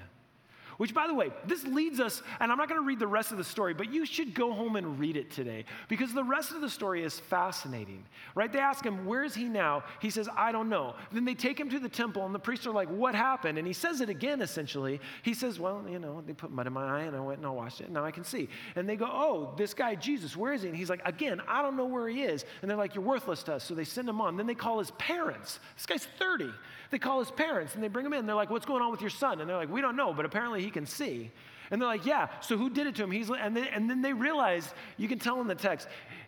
Which, 0.79 0.95
by 0.95 1.09
the 1.09 1.15
way, 1.15 1.31
this 1.45 1.65
leads 1.65 1.99
us, 1.99 2.23
and 2.39 2.53
I'm 2.53 2.57
not 2.57 2.69
going 2.69 2.81
to 2.81 2.87
read 2.87 3.01
the 3.01 3.07
rest 3.09 3.33
of 3.33 3.37
the 3.37 3.43
story, 3.43 3.75
but 3.75 3.93
you 3.93 4.07
should 4.07 4.33
go 4.33 4.53
home 4.53 4.77
and 4.77 4.97
read 4.99 5.17
it 5.17 5.29
today 5.29 5.65
because 5.89 6.15
the 6.15 6.23
rest 6.23 6.53
of 6.53 6.61
the 6.61 6.71
story 6.71 7.03
is 7.03 7.19
fascinating, 7.19 8.05
right? 8.37 8.53
They 8.53 8.61
ask 8.61 8.87
him, 8.87 9.05
Where 9.05 9.25
is 9.25 9.35
he 9.35 9.49
now? 9.49 9.83
He 10.01 10.11
says, 10.11 10.29
I 10.37 10.53
don't 10.53 10.69
know. 10.69 10.95
Then 11.11 11.25
they 11.25 11.35
take 11.35 11.59
him 11.59 11.69
to 11.71 11.81
the 11.81 11.89
temple, 11.89 12.25
and 12.25 12.33
the 12.33 12.39
priests 12.39 12.65
are 12.65 12.73
like, 12.73 12.89
What 12.89 13.17
happened? 13.17 13.59
And 13.59 13.67
he 13.67 13.73
says 13.73 14.01
it 14.01 14.09
again, 14.09 14.41
essentially. 14.41 15.01
He 15.25 15.35
says, 15.35 15.59
Well, 15.59 15.85
you 15.91 15.99
know, 15.99 16.23
they 16.25 16.33
put 16.33 16.53
mud 16.53 16.69
in 16.69 16.73
my 16.73 17.01
eye, 17.01 17.03
and 17.03 17.17
I 17.17 17.21
went 17.21 17.39
and 17.39 17.47
I 17.49 17.51
washed 17.51 17.81
it, 17.81 17.85
and 17.85 17.95
now 17.95 18.05
I 18.05 18.13
can 18.13 18.23
see. 18.23 18.49
And 18.77 18.89
they 18.89 18.95
go, 18.95 19.09
Oh, 19.11 19.55
this 19.57 19.75
guy, 19.75 19.97
Jesus, 19.97 20.37
where 20.37 20.53
is 20.53 20.63
he? 20.63 20.69
And 20.69 20.77
he's 20.77 20.91
like, 20.91 21.03
Again, 21.05 21.43
I 21.49 21.61
don't 21.61 21.77
know 21.77 21.87
where 21.87 22.09
he 22.09 22.23
is. 22.23 22.45
And 22.63 22.71
they're 22.71 22.79
like, 22.79 22.95
You're 22.95 23.03
worthless 23.03 23.43
to 23.45 23.55
us. 23.55 23.65
So 23.65 23.75
they 23.75 23.83
send 23.83 24.09
him 24.09 24.21
on. 24.21 24.37
Then 24.37 24.47
they 24.47 24.55
call 24.55 24.79
his 24.79 24.93
parents. 24.93 25.59
This 25.77 25.87
guy's 25.87 26.07
30. 26.21 26.53
They 26.91 26.99
call 26.99 27.19
his 27.19 27.31
parents, 27.33 27.75
and 27.75 27.83
they 27.83 27.89
bring 27.89 28.07
him 28.07 28.13
in. 28.13 28.27
They're 28.27 28.37
like, 28.37 28.51
What's 28.51 28.65
going 28.65 28.81
on 28.81 28.93
with 28.93 29.01
your 29.01 29.11
son? 29.11 29.41
And 29.41 29.51
they're 29.51 29.57
like, 29.57 29.73
We 29.73 29.81
don't 29.81 29.97
know, 29.97 30.15
but 30.15 30.25
apparently 30.25 30.63
he 30.63 30.68
can 30.71 30.87
see. 30.87 31.31
And 31.71 31.81
they're 31.81 31.89
like, 31.89 32.07
yeah, 32.07 32.29
so 32.41 32.57
who 32.57 32.71
did 32.71 32.87
it 32.87 32.95
to 32.97 33.05
him? 33.05 33.11
He's, 33.11 33.29
and, 33.31 33.57
then, 33.57 33.69
and 33.73 33.91
then 33.91 34.01
they 34.01 34.13
realized, 34.13 34.71
you 34.97 35.09
can 35.09 35.19
tell 35.19 35.41
in 35.41 35.47
the 35.47 35.55
text, 35.55 35.87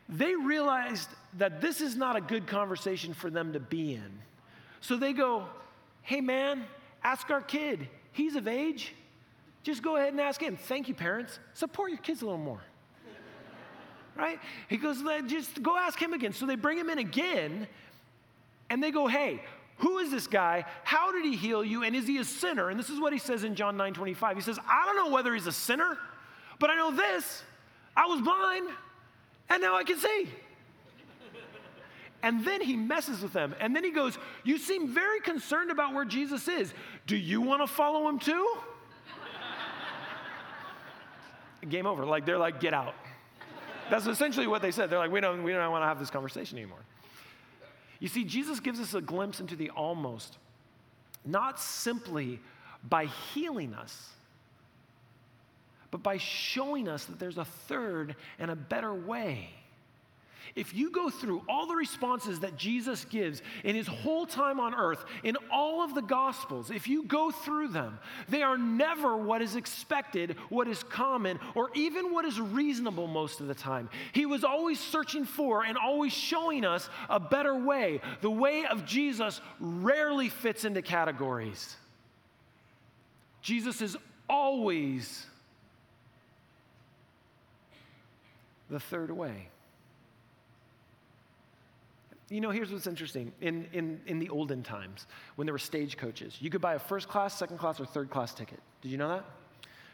they 0.09 0.35
realized 0.35 1.09
that 1.39 1.61
this 1.61 1.81
is 1.81 1.97
not 1.97 2.17
a 2.17 2.21
good 2.21 2.47
conversation 2.47 3.15
for 3.15 3.31
them 3.31 3.53
to 3.53 3.61
be 3.61 3.95
in. 3.95 4.19
So 4.81 4.97
they 4.97 5.13
go, 5.13 5.47
hey 6.03 6.21
man, 6.21 6.65
ask 7.03 7.31
our 7.31 7.41
kid. 7.41 7.89
He's 8.13 8.37
of 8.37 8.49
age. 8.49 8.95
Just 9.63 9.83
go 9.83 9.97
ahead 9.97 10.13
and 10.13 10.21
ask 10.21 10.41
him. 10.41 10.57
Thank 10.57 10.89
you, 10.89 10.95
parents. 10.95 11.39
Support 11.55 11.91
your 11.91 12.01
kids 12.01 12.23
a 12.23 12.25
little 12.25 12.39
more. 12.39 12.63
right? 14.17 14.39
He 14.69 14.77
goes, 14.77 15.03
just 15.27 15.63
go 15.63 15.77
ask 15.77 16.01
him 16.01 16.13
again. 16.13 16.33
So 16.33 16.47
they 16.47 16.57
bring 16.57 16.79
him 16.79 16.89
in 16.91 16.99
again, 16.99 17.69
and 18.71 18.83
they 18.83 18.91
go, 18.91 19.07
hey, 19.07 19.43
who 19.81 19.99
is 19.99 20.11
this 20.11 20.27
guy? 20.27 20.67
How 20.85 21.11
did 21.11 21.25
he 21.25 21.37
heal 21.37 21.65
you? 21.65 21.85
And 21.85 21.97
is 21.97 22.07
he 22.07 22.19
a 22.19 22.25
sinner? 22.25 22.69
And 22.69 22.79
this 22.79 22.91
is 22.91 23.01
what 23.01 23.13
he 23.13 23.19
says 23.19 23.45
in 23.45 23.55
John 23.55 23.77
9 23.77 23.95
25. 23.95 24.37
He 24.37 24.43
says, 24.43 24.59
I 24.69 24.85
don't 24.87 24.97
know 24.97 25.11
whether 25.15 25.33
he's 25.35 25.47
a 25.47 25.53
sinner, 25.53 25.97
but 26.59 26.71
I 26.71 26.77
know 26.77 26.91
this 26.95 27.43
I 27.97 28.07
was 28.07 28.21
blind, 28.21 28.69
and 29.49 29.63
now 29.63 29.77
I 29.77 29.85
can 29.85 29.99
see. 29.99 30.29
And 32.23 32.45
then 32.45 32.61
he 32.61 32.77
messes 32.77 33.23
with 33.23 33.33
them. 33.33 33.55
And 33.59 33.75
then 33.75 33.83
he 33.83 33.91
goes, 33.91 34.19
You 34.45 34.59
seem 34.59 34.89
very 34.89 35.21
concerned 35.21 35.71
about 35.71 35.95
where 35.95 36.05
Jesus 36.05 36.47
is. 36.49 36.75
Do 37.07 37.17
you 37.17 37.41
want 37.41 37.63
to 37.63 37.67
follow 37.67 38.07
him 38.07 38.19
too? 38.19 38.57
Game 41.69 41.87
over. 41.87 42.05
Like, 42.05 42.27
they're 42.27 42.39
like, 42.39 42.61
Get 42.61 42.75
out. 42.75 42.95
That's 43.89 44.07
essentially 44.07 44.47
what 44.47 44.61
they 44.61 44.71
said. 44.71 44.91
They're 44.91 44.99
like, 44.99 45.11
We 45.11 45.23
don't, 45.23 45.43
we 45.43 45.53
don't 45.53 45.71
want 45.71 45.83
to 45.83 45.87
have 45.87 45.99
this 45.99 46.11
conversation 46.11 46.59
anymore. 46.59 46.85
You 48.01 48.09
see, 48.09 48.25
Jesus 48.25 48.59
gives 48.61 48.81
us 48.81 48.95
a 48.95 49.01
glimpse 49.01 49.41
into 49.41 49.55
the 49.55 49.71
almost, 49.71 50.39
not 51.25 51.61
simply 51.61 52.41
by 52.83 53.07
healing 53.07 53.75
us, 53.75 54.09
but 55.91 56.03
by 56.03 56.17
showing 56.17 56.89
us 56.89 57.05
that 57.05 57.19
there's 57.19 57.39
a 57.39 57.45
third 57.45 58.17
and 58.39 58.51
a 58.51 58.57
better 58.57 58.95
way. 58.95 59.51
If 60.57 60.75
you 60.75 60.91
go 60.91 61.11
through 61.11 61.43
all 61.49 61.67
the 61.67 61.75
responses 61.75 62.41
that 62.41 62.57
Jesus 62.57 63.05
gives 63.05 63.43
in 63.65 63.77
his 63.77 63.87
whole 63.87 64.27
time 64.27 64.59
on 64.59 64.75
earth, 64.75 65.05
in 65.23 65.37
all 65.51 65.83
of 65.83 65.95
the 65.95 66.03
Gospels, 66.03 66.71
if 66.71 66.89
you 66.89 67.05
go 67.05 67.31
through 67.31 67.69
them, 67.69 67.99
they 68.29 68.43
are 68.43 68.59
never 68.59 69.17
what 69.17 69.43
is 69.43 69.57
expected, 69.57 70.37
what 70.49 70.67
is 70.69 70.83
common, 70.83 71.39
or 71.55 71.71
even 71.75 72.13
what 72.13 72.25
is 72.25 72.41
reasonable 72.41 73.07
most 73.07 73.41
of 73.41 73.47
the 73.47 73.55
time. 73.55 73.89
He 74.13 74.27
was 74.27 74.45
always 74.45 74.81
searching 74.81 75.25
for 75.25 75.65
and 75.65 75.79
always 75.79 76.13
showing 76.13 76.65
us 76.65 76.89
a 77.09 77.21
better 77.21 77.55
way. 77.55 78.01
The 78.21 78.31
way 78.31 78.65
of 78.67 78.85
Jesus 78.85 79.41
rarely 79.61 80.29
fits 80.29 80.65
into 80.65 80.83
categories. 80.83 81.77
Jesus 83.43 83.81
is 83.81 83.97
always 84.29 85.27
the 88.69 88.81
third 88.81 89.11
way. 89.11 89.49
You 92.31 92.41
know, 92.41 92.51
here's 92.51 92.71
what's 92.71 92.87
interesting. 92.87 93.33
In, 93.41 93.67
in, 93.73 94.01
in 94.07 94.21
the 94.21 94.29
olden 94.31 94.63
times, 94.63 95.07
when 95.35 95.47
there 95.47 95.53
were 95.53 95.59
stagecoaches, 95.59 96.39
you 96.41 96.49
could 96.49 96.61
buy 96.61 96.75
a 96.75 96.79
first 96.79 97.09
class, 97.09 97.37
second 97.37 97.59
class, 97.59 97.81
or 97.81 97.85
third 97.85 98.09
class 98.09 98.33
ticket. 98.33 98.61
Did 98.81 98.91
you 98.93 98.99
know 98.99 99.09
that? 99.09 99.25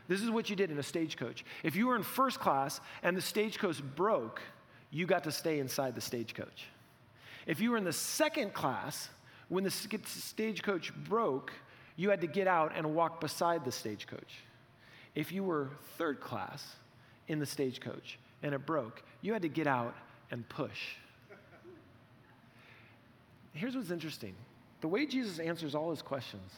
This 0.06 0.20
is 0.20 0.30
what 0.30 0.50
you 0.50 0.54
did 0.54 0.70
in 0.70 0.78
a 0.78 0.82
stagecoach. 0.82 1.44
If 1.64 1.74
you 1.74 1.86
were 1.86 1.96
in 1.96 2.02
first 2.02 2.38
class 2.38 2.80
and 3.02 3.16
the 3.16 3.22
stagecoach 3.22 3.82
broke, 3.96 4.40
you 4.90 5.06
got 5.06 5.24
to 5.24 5.32
stay 5.32 5.58
inside 5.58 5.94
the 5.94 6.00
stagecoach. 6.00 6.66
If 7.46 7.60
you 7.60 7.70
were 7.70 7.78
in 7.78 7.84
the 7.84 7.92
second 7.92 8.52
class, 8.52 9.08
when 9.48 9.64
the 9.64 9.70
stagecoach 9.70 10.94
broke, 10.94 11.52
you 11.96 12.10
had 12.10 12.20
to 12.20 12.26
get 12.26 12.46
out 12.46 12.72
and 12.76 12.94
walk 12.94 13.20
beside 13.20 13.64
the 13.64 13.72
stagecoach. 13.72 14.44
If 15.14 15.32
you 15.32 15.42
were 15.42 15.70
third 15.96 16.20
class 16.20 16.76
in 17.28 17.38
the 17.38 17.46
stagecoach 17.46 18.18
and 18.42 18.54
it 18.54 18.66
broke, 18.66 19.02
you 19.22 19.32
had 19.32 19.42
to 19.42 19.48
get 19.48 19.66
out 19.66 19.94
and 20.30 20.46
push. 20.48 20.96
Here's 23.56 23.74
what's 23.74 23.90
interesting 23.90 24.34
the 24.82 24.88
way 24.88 25.06
Jesus 25.06 25.38
answers 25.38 25.74
all 25.74 25.90
his 25.90 26.02
questions 26.02 26.52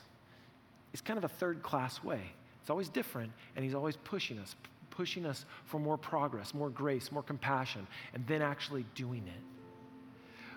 is 0.92 1.00
kind 1.00 1.16
of 1.16 1.24
a 1.24 1.28
third 1.28 1.62
class 1.62 2.02
way. 2.02 2.20
It's 2.60 2.70
always 2.70 2.88
different, 2.88 3.32
and 3.54 3.64
he's 3.64 3.74
always 3.74 3.96
pushing 3.96 4.38
us, 4.38 4.56
pushing 4.90 5.24
us 5.24 5.46
for 5.64 5.78
more 5.78 5.96
progress, 5.96 6.52
more 6.52 6.70
grace, 6.70 7.12
more 7.12 7.22
compassion, 7.22 7.86
and 8.14 8.26
then 8.26 8.42
actually 8.42 8.84
doing 8.94 9.22
it. 9.26 9.42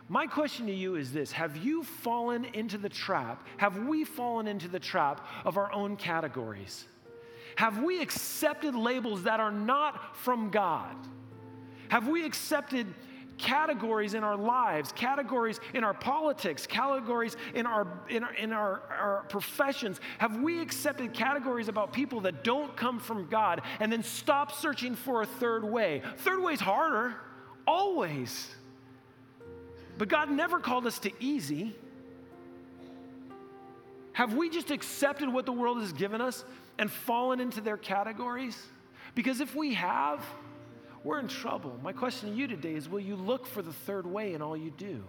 My 0.09 0.27
question 0.27 0.65
to 0.65 0.73
you 0.73 0.95
is 0.95 1.13
this 1.13 1.31
Have 1.31 1.57
you 1.57 1.83
fallen 1.83 2.45
into 2.45 2.77
the 2.77 2.89
trap? 2.89 3.47
Have 3.57 3.85
we 3.87 4.03
fallen 4.03 4.47
into 4.47 4.67
the 4.67 4.79
trap 4.79 5.25
of 5.45 5.57
our 5.57 5.71
own 5.71 5.95
categories? 5.95 6.85
Have 7.55 7.83
we 7.83 8.01
accepted 8.01 8.75
labels 8.75 9.23
that 9.23 9.39
are 9.39 9.51
not 9.51 10.15
from 10.17 10.49
God? 10.49 10.95
Have 11.89 12.07
we 12.07 12.25
accepted 12.25 12.87
categories 13.41 14.13
in 14.13 14.23
our 14.23 14.37
lives, 14.37 14.91
categories 14.91 15.59
in 15.73 15.83
our 15.83 15.93
politics, 15.93 16.67
categories 16.67 17.35
in 17.55 17.65
our, 17.65 17.87
in 18.07 18.23
our, 18.23 18.33
in 18.35 18.53
our, 18.53 18.81
our 18.89 19.25
professions? 19.27 19.99
Have 20.19 20.37
we 20.41 20.61
accepted 20.61 21.13
categories 21.13 21.67
about 21.67 21.91
people 21.91 22.21
that 22.21 22.43
don't 22.43 22.75
come 22.77 22.99
from 22.99 23.27
God 23.27 23.61
and 23.79 23.91
then 23.91 24.03
stop 24.03 24.51
searching 24.51 24.95
for 24.95 25.23
a 25.23 25.25
third 25.25 25.65
way? 25.65 26.03
Third 26.17 26.41
way 26.41 26.53
is 26.53 26.61
harder, 26.61 27.15
always. 27.67 28.49
But 29.97 30.07
God 30.07 30.29
never 30.31 30.59
called 30.59 30.85
us 30.85 30.99
to 30.99 31.11
easy. 31.19 31.75
Have 34.13 34.35
we 34.35 34.49
just 34.49 34.71
accepted 34.71 35.29
what 35.31 35.45
the 35.45 35.51
world 35.51 35.79
has 35.79 35.93
given 35.93 36.21
us 36.21 36.45
and 36.77 36.91
fallen 36.91 37.39
into 37.39 37.61
their 37.61 37.77
categories? 37.77 38.57
Because 39.15 39.41
if 39.41 39.55
we 39.55 39.73
have, 39.73 40.23
we're 41.03 41.19
in 41.19 41.27
trouble. 41.27 41.79
My 41.81 41.93
question 41.93 42.29
to 42.29 42.35
you 42.35 42.47
today 42.47 42.75
is 42.75 42.87
will 42.87 42.99
you 42.99 43.15
look 43.15 43.47
for 43.47 43.61
the 43.61 43.73
third 43.73 44.05
way 44.05 44.33
in 44.33 44.41
all 44.41 44.55
you 44.55 44.71
do? 44.71 45.03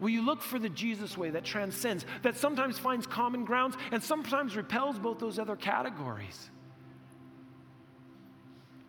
Will 0.00 0.08
you 0.08 0.22
look 0.22 0.40
for 0.40 0.58
the 0.58 0.70
Jesus 0.70 1.16
way 1.18 1.30
that 1.30 1.44
transcends, 1.44 2.06
that 2.22 2.36
sometimes 2.36 2.78
finds 2.78 3.06
common 3.06 3.44
grounds 3.44 3.76
and 3.92 4.02
sometimes 4.02 4.56
repels 4.56 4.98
both 4.98 5.18
those 5.18 5.38
other 5.38 5.56
categories? 5.56 6.50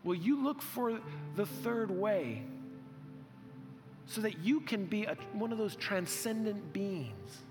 Will 0.03 0.15
you 0.15 0.41
look 0.41 0.61
for 0.61 0.99
the 1.35 1.45
third 1.45 1.91
way 1.91 2.43
so 4.05 4.21
that 4.21 4.39
you 4.39 4.61
can 4.61 4.85
be 4.85 5.03
a, 5.03 5.15
one 5.33 5.51
of 5.51 5.57
those 5.57 5.75
transcendent 5.75 6.71
beings? 6.73 7.41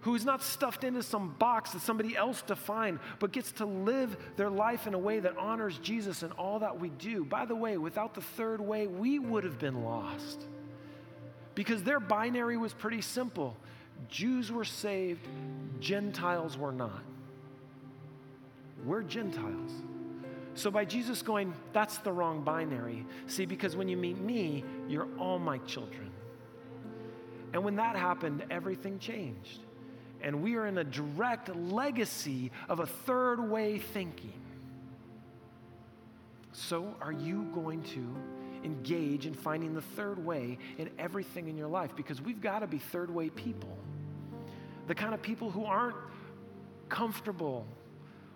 Who 0.00 0.14
is 0.14 0.24
not 0.24 0.42
stuffed 0.42 0.84
into 0.84 1.02
some 1.02 1.34
box 1.38 1.70
that 1.70 1.82
somebody 1.82 2.16
else 2.16 2.42
defined, 2.42 3.00
but 3.18 3.32
gets 3.32 3.50
to 3.52 3.64
live 3.64 4.16
their 4.36 4.50
life 4.50 4.86
in 4.86 4.94
a 4.94 4.98
way 4.98 5.18
that 5.18 5.36
honors 5.36 5.78
Jesus 5.78 6.22
in 6.22 6.30
all 6.32 6.60
that 6.60 6.78
we 6.78 6.90
do. 6.90 7.24
By 7.24 7.44
the 7.46 7.56
way, 7.56 7.76
without 7.78 8.14
the 8.14 8.20
third 8.20 8.60
way, 8.60 8.86
we 8.86 9.18
would 9.18 9.44
have 9.44 9.58
been 9.58 9.82
lost 9.82 10.46
because 11.54 11.82
their 11.82 11.98
binary 11.98 12.56
was 12.56 12.72
pretty 12.72 13.00
simple 13.00 13.56
Jews 14.08 14.52
were 14.52 14.64
saved, 14.64 15.26
Gentiles 15.80 16.56
were 16.56 16.70
not. 16.70 17.02
We're 18.84 19.02
Gentiles. 19.02 19.72
So, 20.54 20.70
by 20.70 20.84
Jesus 20.84 21.22
going, 21.22 21.52
that's 21.72 21.98
the 21.98 22.12
wrong 22.12 22.42
binary. 22.42 23.04
See, 23.26 23.44
because 23.44 23.76
when 23.76 23.88
you 23.88 23.96
meet 23.96 24.18
me, 24.18 24.64
you're 24.88 25.08
all 25.18 25.38
my 25.38 25.58
children. 25.58 26.10
And 27.52 27.64
when 27.64 27.76
that 27.76 27.96
happened, 27.96 28.44
everything 28.50 28.98
changed. 28.98 29.60
And 30.22 30.42
we 30.42 30.56
are 30.56 30.66
in 30.66 30.78
a 30.78 30.84
direct 30.84 31.54
legacy 31.54 32.50
of 32.68 32.80
a 32.80 32.86
third 32.86 33.40
way 33.40 33.78
thinking. 33.78 34.32
So, 36.52 36.94
are 37.00 37.12
you 37.12 37.48
going 37.54 37.82
to 37.84 38.16
engage 38.64 39.26
in 39.26 39.34
finding 39.34 39.74
the 39.74 39.82
third 39.82 40.24
way 40.24 40.58
in 40.76 40.90
everything 40.98 41.48
in 41.48 41.56
your 41.56 41.68
life? 41.68 41.94
Because 41.94 42.20
we've 42.20 42.40
got 42.40 42.60
to 42.60 42.66
be 42.66 42.78
third 42.78 43.10
way 43.10 43.30
people. 43.30 43.76
The 44.88 44.94
kind 44.94 45.14
of 45.14 45.22
people 45.22 45.50
who 45.50 45.64
aren't 45.64 45.96
comfortable 46.88 47.66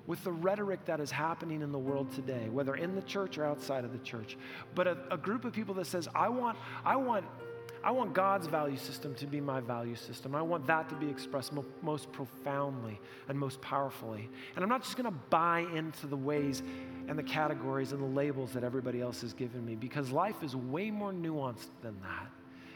with 0.06 0.22
the 0.24 0.32
rhetoric 0.32 0.84
that 0.84 1.00
is 1.00 1.10
happening 1.10 1.62
in 1.62 1.72
the 1.72 1.78
world 1.78 2.12
today, 2.12 2.48
whether 2.48 2.74
in 2.74 2.94
the 2.94 3.02
church 3.02 3.38
or 3.38 3.44
outside 3.44 3.84
of 3.84 3.92
the 3.92 3.98
church, 3.98 4.36
but 4.74 4.86
a, 4.86 4.98
a 5.10 5.16
group 5.16 5.44
of 5.44 5.52
people 5.52 5.74
that 5.74 5.86
says, 5.86 6.08
I 6.14 6.28
want, 6.28 6.58
I 6.84 6.96
want 6.96 7.24
I 7.84 7.90
want 7.90 8.12
God's 8.12 8.46
value 8.46 8.76
system 8.76 9.14
to 9.16 9.26
be 9.26 9.40
my 9.40 9.60
value 9.60 9.96
system. 9.96 10.36
I 10.36 10.42
want 10.42 10.66
that 10.68 10.88
to 10.90 10.94
be 10.94 11.08
expressed 11.08 11.52
mo- 11.52 11.64
most 11.82 12.12
profoundly 12.12 13.00
and 13.28 13.38
most 13.38 13.60
powerfully. 13.60 14.28
And 14.54 14.62
I'm 14.62 14.68
not 14.68 14.84
just 14.84 14.96
going 14.96 15.12
to 15.12 15.18
buy 15.30 15.66
into 15.74 16.06
the 16.06 16.16
ways 16.16 16.62
and 17.08 17.18
the 17.18 17.24
categories 17.24 17.92
and 17.92 18.00
the 18.00 18.06
labels 18.06 18.52
that 18.52 18.62
everybody 18.62 19.00
else 19.00 19.20
has 19.22 19.32
given 19.32 19.64
me 19.66 19.74
because 19.74 20.10
life 20.10 20.42
is 20.44 20.54
way 20.54 20.90
more 20.90 21.12
nuanced 21.12 21.70
than 21.82 22.00
that. 22.02 22.30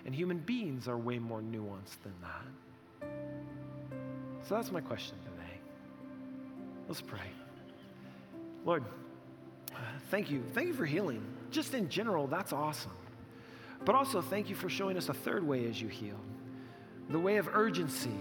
And 0.05 0.15
human 0.15 0.39
beings 0.39 0.89
are 0.89 0.99
way 0.99 1.19
more 1.19 1.41
nuanced 1.41 2.03
than 2.03 2.15
that. 2.23 3.09
So 4.49 4.55
that's 4.55 4.73
my 4.73 4.81
question 4.81 5.17
today. 5.25 5.61
Let's 6.89 7.01
pray. 7.01 7.31
Lord, 8.65 8.85
thank 10.11 10.31
you. 10.31 10.43
Thank 10.53 10.69
you 10.69 10.75
for 10.75 10.87
healing. 10.87 11.25
Just 11.51 11.75
in 11.75 11.89
general, 11.89 12.27
that's 12.27 12.53
awesome. 12.53 12.93
But 13.85 13.95
also, 13.95 14.21
thank 14.21 14.49
you 14.49 14.57
for 14.57 14.69
showing 14.69 14.97
us 14.97 15.09
a 15.09 15.15
third 15.15 15.47
way 15.47 15.69
as 15.69 15.81
you 15.81 15.89
heal 15.89 16.19
the 17.09 17.19
way 17.19 17.37
of 17.37 17.49
urgency, 17.55 18.19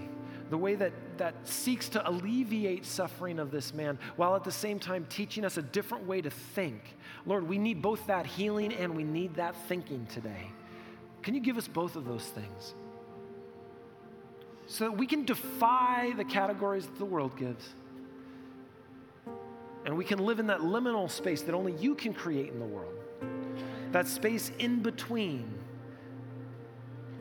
the 0.49 0.57
way 0.57 0.75
that, 0.75 0.93
that 1.17 1.35
seeks 1.47 1.89
to 1.89 2.07
alleviate 2.07 2.85
suffering 2.85 3.39
of 3.39 3.51
this 3.51 3.73
man, 3.73 3.97
while 4.15 4.35
at 4.35 4.43
the 4.43 4.51
same 4.51 4.79
time 4.79 5.05
teaching 5.09 5.43
us 5.43 5.57
a 5.57 5.61
different 5.61 6.05
way 6.05 6.21
to 6.21 6.29
think. 6.29 6.95
Lord, 7.25 7.47
we 7.47 7.57
need 7.57 7.81
both 7.81 8.05
that 8.07 8.25
healing 8.25 8.73
and 8.73 8.95
we 8.95 9.03
need 9.03 9.35
that 9.35 9.55
thinking 9.67 10.05
today. 10.07 10.51
Can 11.23 11.33
you 11.33 11.39
give 11.39 11.57
us 11.57 11.67
both 11.67 11.95
of 11.95 12.05
those 12.05 12.25
things? 12.25 12.75
So 14.67 14.85
that 14.85 14.97
we 14.97 15.07
can 15.07 15.25
defy 15.25 16.13
the 16.15 16.25
categories 16.25 16.85
that 16.85 16.97
the 16.97 17.05
world 17.05 17.35
gives. 17.37 17.67
And 19.85 19.97
we 19.97 20.03
can 20.03 20.19
live 20.19 20.39
in 20.39 20.47
that 20.47 20.59
liminal 20.59 21.09
space 21.09 21.41
that 21.43 21.53
only 21.53 21.73
you 21.73 21.95
can 21.95 22.13
create 22.13 22.51
in 22.51 22.59
the 22.59 22.65
world 22.65 23.04
that 23.95 24.08
space 24.10 24.51
in 24.60 24.81
between 24.81 25.49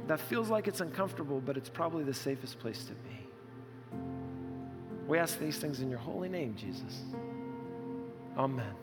that 0.08 0.18
feels 0.18 0.48
like 0.48 0.66
it's 0.66 0.80
uncomfortable, 0.80 1.40
but 1.40 1.56
it's 1.56 1.68
probably 1.68 2.02
the 2.02 2.12
safest 2.12 2.58
place 2.58 2.82
to 2.82 2.94
be. 2.94 3.96
We 5.06 5.16
ask 5.18 5.38
these 5.38 5.56
things 5.58 5.78
in 5.78 5.88
your 5.88 6.00
holy 6.00 6.28
name, 6.28 6.56
Jesus. 6.56 7.02
Amen. 8.36 8.74